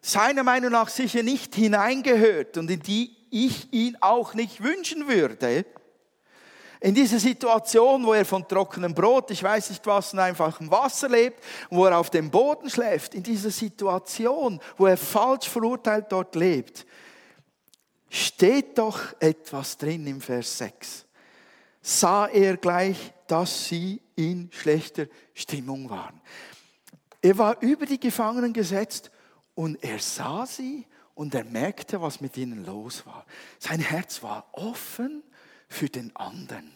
seiner 0.00 0.42
Meinung 0.42 0.72
nach 0.72 0.88
sicher 0.88 1.22
nicht 1.22 1.54
hineingehört 1.54 2.56
und 2.56 2.70
in 2.70 2.80
die 2.80 3.16
ich 3.30 3.72
ihn 3.72 3.96
auch 4.00 4.34
nicht 4.34 4.62
wünschen 4.62 5.06
würde, 5.06 5.64
in 6.80 6.94
dieser 6.94 7.18
Situation, 7.18 8.04
wo 8.04 8.14
er 8.14 8.24
von 8.24 8.48
trockenem 8.48 8.94
Brot, 8.94 9.30
ich 9.30 9.42
weiß 9.42 9.68
nicht 9.70 9.86
was, 9.86 10.14
und 10.14 10.18
einfachem 10.18 10.70
Wasser 10.70 11.10
lebt, 11.10 11.44
wo 11.68 11.84
er 11.84 11.98
auf 11.98 12.08
dem 12.08 12.30
Boden 12.30 12.70
schläft, 12.70 13.14
in 13.14 13.22
dieser 13.22 13.50
Situation, 13.50 14.58
wo 14.78 14.86
er 14.86 14.96
falsch 14.96 15.48
verurteilt 15.48 16.06
dort 16.08 16.34
lebt, 16.34 16.86
steht 18.08 18.78
doch 18.78 18.98
etwas 19.20 19.76
drin 19.76 20.06
im 20.06 20.22
Vers 20.22 20.56
6. 20.56 21.04
Sah 21.82 22.26
er 22.26 22.56
gleich, 22.56 23.12
dass 23.30 23.68
sie 23.68 24.00
in 24.16 24.50
schlechter 24.52 25.06
Stimmung 25.34 25.88
waren. 25.88 26.20
Er 27.22 27.38
war 27.38 27.62
über 27.62 27.86
die 27.86 28.00
Gefangenen 28.00 28.52
gesetzt 28.52 29.10
und 29.54 29.82
er 29.84 29.98
sah 30.00 30.46
sie 30.46 30.86
und 31.14 31.34
er 31.34 31.44
merkte, 31.44 32.00
was 32.00 32.20
mit 32.20 32.36
ihnen 32.36 32.64
los 32.64 33.06
war. 33.06 33.26
Sein 33.58 33.80
Herz 33.80 34.22
war 34.22 34.48
offen 34.52 35.22
für 35.68 35.88
den 35.88 36.14
anderen. 36.16 36.72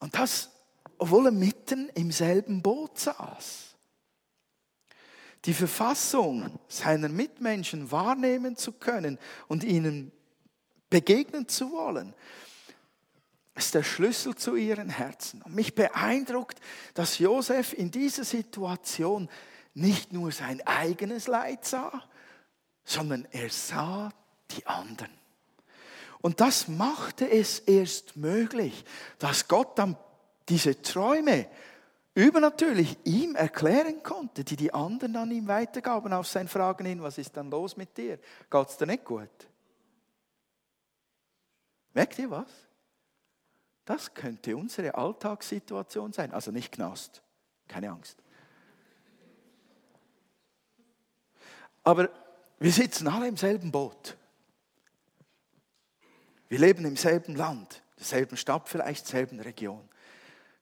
Und 0.00 0.14
das, 0.14 0.50
obwohl 0.98 1.26
er 1.26 1.32
mitten 1.32 1.88
im 1.90 2.10
selben 2.10 2.62
Boot 2.62 2.98
saß. 2.98 3.76
Die 5.46 5.54
Verfassung 5.54 6.58
seiner 6.68 7.08
Mitmenschen 7.08 7.90
wahrnehmen 7.90 8.56
zu 8.56 8.72
können 8.72 9.18
und 9.48 9.64
ihnen 9.64 10.12
begegnen 10.90 11.48
zu 11.48 11.72
wollen, 11.72 12.12
ist 13.60 13.74
der 13.74 13.82
Schlüssel 13.82 14.34
zu 14.34 14.56
ihren 14.56 14.88
Herzen. 14.88 15.42
Und 15.42 15.54
mich 15.54 15.74
beeindruckt, 15.74 16.58
dass 16.94 17.18
Josef 17.18 17.72
in 17.72 17.90
dieser 17.90 18.24
Situation 18.24 19.28
nicht 19.74 20.12
nur 20.12 20.32
sein 20.32 20.66
eigenes 20.66 21.26
Leid 21.26 21.64
sah, 21.64 22.02
sondern 22.84 23.28
er 23.30 23.50
sah 23.50 24.10
die 24.50 24.66
anderen. 24.66 25.10
Und 26.22 26.40
das 26.40 26.68
machte 26.68 27.30
es 27.30 27.60
erst 27.60 28.16
möglich, 28.16 28.84
dass 29.18 29.46
Gott 29.46 29.78
dann 29.78 29.96
diese 30.48 30.82
Träume 30.82 31.46
übernatürlich 32.14 32.98
ihm 33.04 33.36
erklären 33.36 34.02
konnte, 34.02 34.42
die 34.42 34.56
die 34.56 34.74
anderen 34.74 35.12
dann 35.12 35.30
ihm 35.30 35.46
weitergaben 35.48 36.12
auf 36.12 36.26
seine 36.26 36.48
Fragen 36.48 36.84
hin, 36.84 37.02
was 37.02 37.18
ist 37.18 37.36
dann 37.36 37.50
los 37.50 37.76
mit 37.76 37.96
dir? 37.96 38.18
Geht's 38.50 38.76
dir 38.76 38.86
nicht 38.86 39.04
gut? 39.04 39.28
Merkt 41.94 42.18
ihr 42.18 42.30
was? 42.30 42.69
Das 43.90 44.14
könnte 44.14 44.56
unsere 44.56 44.94
Alltagssituation 44.94 46.12
sein. 46.12 46.30
Also 46.30 46.52
nicht 46.52 46.70
Knast, 46.70 47.24
keine 47.66 47.90
Angst. 47.90 48.16
Aber 51.82 52.08
wir 52.60 52.70
sitzen 52.70 53.08
alle 53.08 53.26
im 53.26 53.36
selben 53.36 53.72
Boot. 53.72 54.16
Wir 56.48 56.60
leben 56.60 56.84
im 56.84 56.96
selben 56.96 57.34
Land, 57.34 57.82
derselben 57.98 58.36
Stadt, 58.36 58.68
vielleicht 58.68 59.06
derselben 59.06 59.40
Region. 59.40 59.88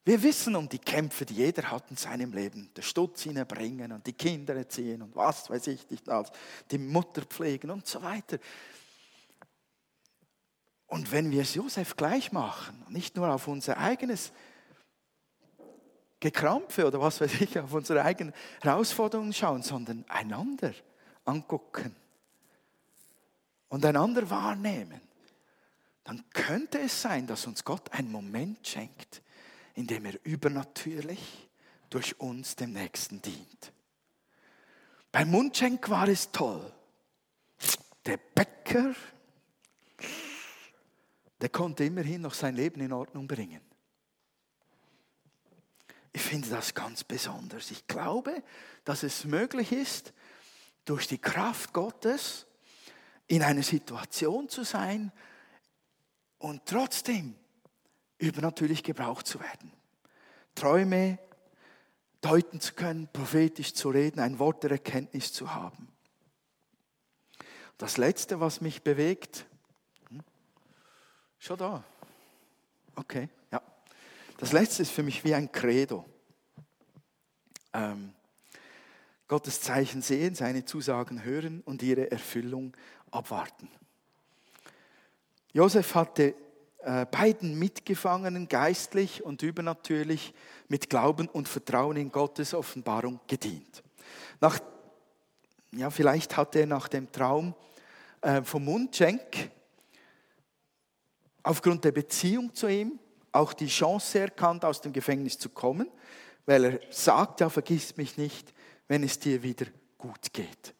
Wir 0.07 0.23
wissen 0.23 0.57
um 0.57 0.67
die 0.67 0.79
Kämpfe, 0.79 1.27
die 1.27 1.35
jeder 1.35 1.71
hat 1.71 1.91
in 1.91 1.99
seinem 1.99 2.33
Leben. 2.33 2.71
Der 2.75 2.81
Stutz 2.81 3.25
hineinbringen 3.25 3.93
und 3.93 4.07
die 4.07 4.15
Kinder 4.15 4.57
erziehen 4.57 5.03
und 5.03 5.15
was 5.15 5.51
weiß 5.51 5.67
ich 5.67 5.91
nicht 5.91 6.09
alles. 6.09 6.33
Die 6.71 6.79
Mutter 6.79 7.27
pflegen 7.27 7.71
und 7.73 7.87
so 7.87 8.01
weiter. 8.01 8.39
Und 10.89 11.13
wenn 11.13 11.31
wir 11.31 11.43
es 11.43 11.55
Josef 11.55 11.97
gleich 11.97 12.33
machen, 12.33 12.85
nicht 12.89 13.15
nur 13.15 13.29
auf 13.33 13.47
unser 13.47 13.79
eigenes 13.79 14.33
Gekrampfe 16.19 16.87
oder 16.87 17.01
was 17.01 17.21
weiß 17.21 17.41
ich, 17.43 17.59
auf 17.59 17.73
unsere 17.73 18.03
eigenen 18.03 18.35
Herausforderungen 18.61 19.33
schauen, 19.33 19.63
sondern 19.63 20.05
einander 20.09 20.73
angucken 21.25 21.95
und 23.69 23.85
einander 23.85 24.29
wahrnehmen, 24.29 25.01
dann 26.05 26.25
könnte 26.31 26.81
es 26.81 27.03
sein, 27.03 27.27
dass 27.27 27.47
uns 27.47 27.65
Gott 27.65 27.93
einen 27.93 28.11
Moment 28.11 28.67
schenkt, 28.67 29.23
in 29.75 29.87
dem 29.87 30.07
er 30.07 30.15
übernatürlich 30.25 31.49
durch 31.91 32.19
uns 32.19 32.57
dem 32.57 32.73
Nächsten 32.73 33.21
dient. 33.21 33.73
Beim 35.13 35.31
Mundschenk 35.31 35.89
war 35.91 36.09
es 36.09 36.33
toll. 36.33 36.73
Der 38.07 38.17
Bäcker, 38.17 38.95
der 41.41 41.49
konnte 41.49 41.85
immerhin 41.85 42.23
noch 42.23 42.35
sein 42.35 42.55
Leben 42.55 42.81
in 42.81 42.93
Ordnung 42.93 43.27
bringen. 43.27 43.61
Ich 46.13 46.23
finde 46.23 46.49
das 46.49 46.75
ganz 46.75 47.05
besonders. 47.05 47.71
Ich 47.71 47.87
glaube, 47.87 48.43
dass 48.85 49.03
es 49.03 49.25
möglich 49.25 49.73
ist, 49.73 50.13
durch 50.85 51.07
die 51.07 51.19
Kraft 51.19 51.73
Gottes 51.73 52.47
in 53.27 53.43
einer 53.43 53.63
Situation 53.63 54.49
zu 54.49 54.65
sein, 54.65 55.13
und 56.39 56.67
trotzdem 56.67 57.35
übernatürlich 58.19 58.83
gebraucht 58.83 59.27
zu 59.27 59.41
werden. 59.41 59.73
Träume 60.55 61.19
deuten 62.21 62.61
zu 62.61 62.75
können, 62.75 63.09
prophetisch 63.13 63.75
zu 63.75 63.91
reden, 63.91 64.21
ein 64.21 64.39
Wort 64.39 64.63
der 64.65 64.73
Erkenntnis 64.73 65.33
zu 65.33 65.55
haben. 65.55 65.89
Das 67.77 67.97
Letzte, 67.97 68.41
was 68.41 68.61
mich 68.61 68.83
bewegt? 68.83 69.47
Schon 71.39 71.57
da. 71.57 71.85
Okay, 72.95 73.29
ja. 73.51 73.63
Das 74.39 74.53
Letzte 74.53 74.83
ist 74.83 74.91
für 74.91 75.03
mich 75.03 75.25
wie 75.25 75.35
ein 75.35 75.51
Credo. 75.51 76.05
Ähm, 77.73 78.13
Gottes 79.29 79.61
Zeichen 79.61 80.03
sehen, 80.03 80.35
seine 80.35 80.65
Zusagen 80.65 81.23
hören 81.23 81.63
und 81.65 81.83
ihre 81.83 82.11
Erfüllung 82.11 82.75
abwarten. 83.11 83.69
Josef 85.53 85.95
hatte 85.95 86.35
äh, 86.79 87.07
beiden 87.07 87.59
Mitgefangenen 87.59 88.49
geistlich 88.49 89.23
und 89.25 89.43
übernatürlich 89.43 90.33
mit 90.69 90.89
Glauben 90.89 91.29
und 91.29 91.49
Vertrauen 91.49 91.97
in 91.97 92.11
Gottes 92.11 92.55
Offenbarung 92.55 93.21
gedient. 93.27 93.83
Nach, 94.41 94.59
ja, 95.73 95.91
vielleicht 95.91 96.37
hatte 96.37 96.61
er 96.61 96.67
nach 96.67 96.89
dem 96.89 97.11
Traum 97.13 97.55
äh, 98.23 98.43
vom 98.43 98.65
Mundschenk 98.65 99.51
aufgrund 101.49 101.85
der 101.85 101.93
Beziehung 101.93 102.55
zu 102.55 102.69
ihm 102.69 102.99
auch 103.33 103.53
die 103.53 103.67
Chance 103.67 104.21
erkannt, 104.21 104.65
aus 104.65 104.81
dem 104.81 104.93
Gefängnis 104.93 105.39
zu 105.39 105.49
kommen, 105.49 105.91
weil 106.47 106.65
er 106.65 106.81
sagt, 106.91 107.41
ja, 107.41 107.51
vergiss 107.51 107.97
mich 107.97 108.17
nicht, 108.17 108.53
wenn 108.87 109.03
es 109.03 109.19
dir 109.19 109.43
wieder 109.43 109.67
gut 109.99 110.33
geht. 110.33 110.75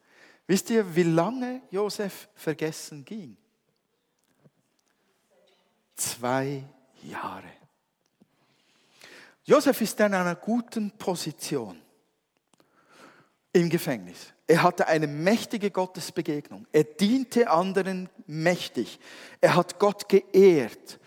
Wisst 0.47 0.69
ihr, 0.69 0.95
wie 0.95 1.03
lange 1.03 1.61
Josef 1.69 2.27
vergessen 2.33 3.05
ging? 3.05 3.37
zwei 5.99 6.63
Jahre. 7.03 7.51
Josef 9.43 9.81
ist 9.81 9.99
in 9.99 10.13
einer 10.13 10.35
guten 10.35 10.91
Position 10.91 11.79
im 13.53 13.69
Gefängnis. 13.69 14.33
Er 14.47 14.63
hatte 14.63 14.87
eine 14.87 15.07
mächtige 15.07 15.71
Gottesbegegnung. 15.71 16.65
Er 16.71 16.83
diente 16.83 17.49
anderen 17.49 18.09
mächtig. 18.25 18.99
Er 19.41 19.55
hat 19.55 19.79
Gott 19.79 20.09
geehrt. 20.09 20.99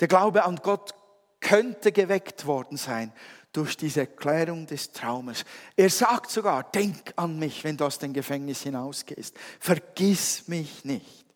Der 0.00 0.08
Glaube 0.08 0.44
an 0.44 0.56
Gott 0.56 0.94
könnte 1.40 1.92
geweckt 1.92 2.46
worden 2.46 2.76
sein 2.76 3.12
durch 3.52 3.76
diese 3.76 4.00
Erklärung 4.00 4.66
des 4.66 4.92
Traumes. 4.92 5.44
Er 5.76 5.90
sagt 5.90 6.30
sogar, 6.30 6.64
denk 6.70 7.12
an 7.16 7.38
mich, 7.38 7.64
wenn 7.64 7.76
du 7.76 7.84
aus 7.84 7.98
dem 7.98 8.12
Gefängnis 8.12 8.62
hinausgehst. 8.62 9.36
Vergiss 9.58 10.46
mich 10.48 10.84
nicht. 10.84 11.26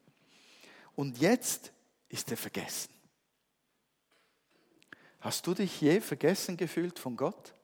Und 0.95 1.19
jetzt 1.19 1.73
ist 2.09 2.31
er 2.31 2.37
vergessen. 2.37 2.93
Hast 5.21 5.47
du 5.47 5.55
dich 5.55 5.81
je 5.81 6.01
vergessen 6.01 6.57
gefühlt 6.57 6.99
von 6.99 7.17
Gott? 7.17 7.55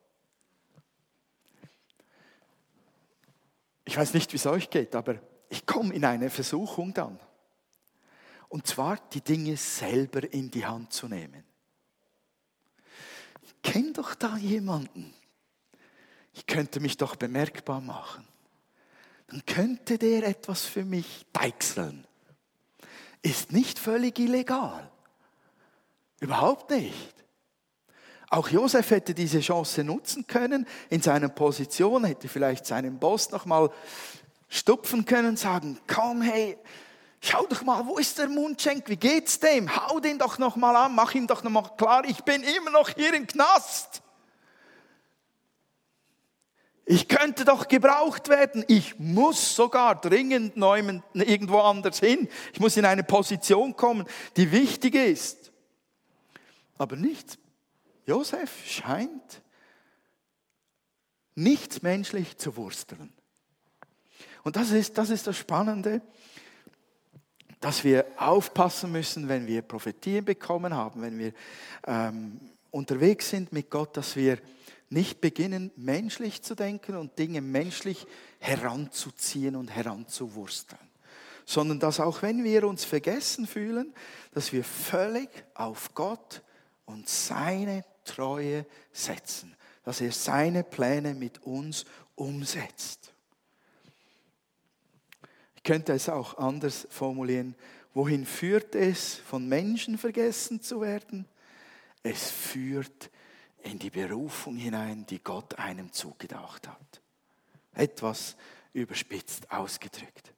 Ich 3.90 3.96
weiß 3.96 4.14
nicht, 4.14 4.32
wie 4.32 4.36
es 4.36 4.46
euch 4.46 4.70
geht, 4.70 4.94
aber 4.94 5.16
ich 5.48 5.66
komme 5.66 5.92
in 5.92 6.04
eine 6.04 6.30
Versuchung 6.30 6.94
dann. 6.94 7.18
Und 8.48 8.64
zwar 8.64 8.98
die 9.12 9.20
Dinge 9.20 9.56
selber 9.56 10.32
in 10.32 10.48
die 10.48 10.64
Hand 10.64 10.92
zu 10.92 11.08
nehmen. 11.08 11.42
Ich 13.42 13.60
kenne 13.62 13.92
doch 13.92 14.14
da 14.14 14.36
jemanden. 14.36 15.12
Ich 16.34 16.46
könnte 16.46 16.78
mich 16.78 16.98
doch 16.98 17.16
bemerkbar 17.16 17.80
machen. 17.80 18.24
Dann 19.26 19.44
könnte 19.44 19.98
der 19.98 20.24
etwas 20.24 20.64
für 20.64 20.84
mich 20.84 21.26
deichseln. 21.32 22.06
Ist 23.22 23.50
nicht 23.50 23.76
völlig 23.76 24.20
illegal. 24.20 24.88
Überhaupt 26.20 26.70
nicht. 26.70 27.19
Auch 28.32 28.48
Josef 28.48 28.92
hätte 28.92 29.12
diese 29.12 29.40
Chance 29.40 29.82
nutzen 29.82 30.24
können 30.24 30.64
in 30.88 31.02
seiner 31.02 31.28
Position, 31.28 32.04
hätte 32.04 32.28
vielleicht 32.28 32.64
seinen 32.64 33.00
Boss 33.00 33.32
nochmal 33.32 33.70
stupfen 34.48 35.04
können, 35.04 35.36
sagen, 35.36 35.80
komm, 35.88 36.22
hey, 36.22 36.56
schau 37.20 37.44
doch 37.46 37.62
mal, 37.62 37.84
wo 37.88 37.98
ist 37.98 38.18
der 38.18 38.28
Mundschenk, 38.28 38.88
wie 38.88 38.96
geht's 38.96 39.40
dem? 39.40 39.74
Hau 39.74 39.98
den 39.98 40.16
doch 40.16 40.38
nochmal 40.38 40.76
an, 40.76 40.94
mach 40.94 41.12
ihm 41.12 41.26
doch 41.26 41.42
nochmal 41.42 41.72
klar, 41.76 42.04
ich 42.06 42.22
bin 42.22 42.44
immer 42.44 42.70
noch 42.70 42.90
hier 42.90 43.12
im 43.14 43.26
Knast. 43.26 44.00
Ich 46.84 47.08
könnte 47.08 47.44
doch 47.44 47.68
gebraucht 47.68 48.28
werden. 48.28 48.64
Ich 48.66 48.98
muss 48.98 49.54
sogar 49.54 50.00
dringend 50.00 50.56
irgendwo 51.14 51.60
anders 51.60 52.00
hin. 52.00 52.28
Ich 52.52 52.58
muss 52.58 52.76
in 52.76 52.84
eine 52.84 53.04
Position 53.04 53.76
kommen, 53.76 54.06
die 54.36 54.50
wichtig 54.50 54.96
ist. 54.96 55.52
Aber 56.78 56.96
nichts 56.96 57.38
Josef 58.10 58.66
scheint 58.66 59.40
nichts 61.36 61.82
menschlich 61.82 62.36
zu 62.38 62.56
wursteln. 62.56 63.12
Und 64.42 64.56
das 64.56 64.72
ist, 64.72 64.98
das 64.98 65.10
ist 65.10 65.28
das 65.28 65.36
Spannende, 65.36 66.02
dass 67.60 67.84
wir 67.84 68.04
aufpassen 68.16 68.90
müssen, 68.90 69.28
wenn 69.28 69.46
wir 69.46 69.62
Prophetien 69.62 70.24
bekommen 70.24 70.74
haben, 70.74 71.02
wenn 71.02 71.20
wir 71.20 71.32
ähm, 71.86 72.40
unterwegs 72.72 73.30
sind 73.30 73.52
mit 73.52 73.70
Gott, 73.70 73.96
dass 73.96 74.16
wir 74.16 74.38
nicht 74.88 75.20
beginnen, 75.20 75.70
menschlich 75.76 76.42
zu 76.42 76.56
denken 76.56 76.96
und 76.96 77.16
Dinge 77.16 77.40
menschlich 77.40 78.08
heranzuziehen 78.40 79.54
und 79.54 79.68
heranzuwursteln, 79.68 80.80
sondern 81.44 81.78
dass 81.78 82.00
auch 82.00 82.22
wenn 82.22 82.42
wir 82.42 82.66
uns 82.66 82.84
vergessen 82.84 83.46
fühlen, 83.46 83.94
dass 84.32 84.52
wir 84.52 84.64
völlig 84.64 85.28
auf 85.54 85.94
Gott 85.94 86.42
und 86.86 87.08
seine 87.08 87.84
Treue 88.04 88.66
setzen, 88.92 89.54
dass 89.84 90.00
er 90.00 90.12
seine 90.12 90.64
Pläne 90.64 91.14
mit 91.14 91.42
uns 91.42 91.84
umsetzt. 92.14 93.12
Ich 95.56 95.62
könnte 95.62 95.92
es 95.92 96.08
auch 96.08 96.38
anders 96.38 96.86
formulieren. 96.90 97.54
Wohin 97.92 98.24
führt 98.24 98.74
es, 98.74 99.16
von 99.16 99.48
Menschen 99.48 99.98
vergessen 99.98 100.62
zu 100.62 100.80
werden? 100.80 101.26
Es 102.02 102.30
führt 102.30 103.10
in 103.62 103.78
die 103.78 103.90
Berufung 103.90 104.56
hinein, 104.56 105.04
die 105.06 105.22
Gott 105.22 105.58
einem 105.58 105.92
zugedacht 105.92 106.66
hat. 106.68 107.00
Etwas 107.74 108.36
überspitzt 108.72 109.50
ausgedrückt. 109.50 110.32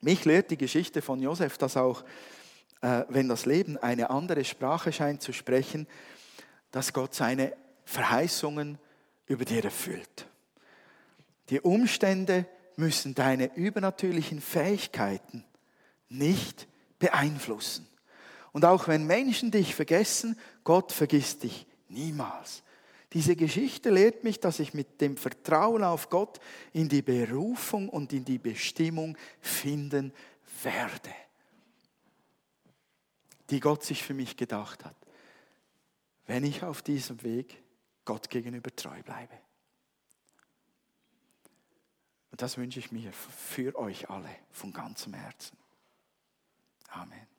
Mich 0.00 0.24
lehrt 0.24 0.50
die 0.50 0.56
Geschichte 0.56 1.02
von 1.02 1.20
Josef, 1.20 1.58
dass 1.58 1.76
auch 1.76 2.04
wenn 2.82 3.28
das 3.28 3.46
Leben 3.46 3.78
eine 3.78 4.10
andere 4.10 4.44
Sprache 4.44 4.92
scheint 4.92 5.22
zu 5.22 5.32
sprechen, 5.32 5.86
dass 6.72 6.92
Gott 6.92 7.14
seine 7.14 7.52
Verheißungen 7.84 8.78
über 9.26 9.44
dir 9.44 9.64
erfüllt. 9.64 10.26
Die 11.50 11.60
Umstände 11.60 12.46
müssen 12.76 13.14
deine 13.14 13.54
übernatürlichen 13.54 14.40
Fähigkeiten 14.40 15.44
nicht 16.08 16.66
beeinflussen. 16.98 17.86
Und 18.50 18.64
auch 18.64 18.88
wenn 18.88 19.06
Menschen 19.06 19.50
dich 19.50 19.74
vergessen, 19.74 20.38
Gott 20.64 20.90
vergisst 20.90 21.44
dich 21.44 21.66
niemals. 21.88 22.62
Diese 23.12 23.36
Geschichte 23.36 23.90
lehrt 23.90 24.24
mich, 24.24 24.40
dass 24.40 24.58
ich 24.58 24.74
mit 24.74 25.00
dem 25.00 25.16
Vertrauen 25.16 25.84
auf 25.84 26.08
Gott 26.08 26.40
in 26.72 26.88
die 26.88 27.02
Berufung 27.02 27.88
und 27.88 28.12
in 28.12 28.24
die 28.24 28.38
Bestimmung 28.38 29.16
finden 29.40 30.12
werde 30.62 31.10
die 33.52 33.60
Gott 33.60 33.84
sich 33.84 34.02
für 34.02 34.14
mich 34.14 34.38
gedacht 34.38 34.82
hat, 34.86 34.96
wenn 36.24 36.42
ich 36.42 36.62
auf 36.62 36.80
diesem 36.80 37.22
Weg 37.22 37.62
Gott 38.06 38.30
gegenüber 38.30 38.74
treu 38.74 39.02
bleibe. 39.02 39.34
Und 42.30 42.40
das 42.40 42.56
wünsche 42.56 42.78
ich 42.78 42.92
mir 42.92 43.12
für 43.12 43.76
euch 43.76 44.08
alle 44.08 44.34
von 44.50 44.72
ganzem 44.72 45.12
Herzen. 45.12 45.58
Amen. 46.88 47.31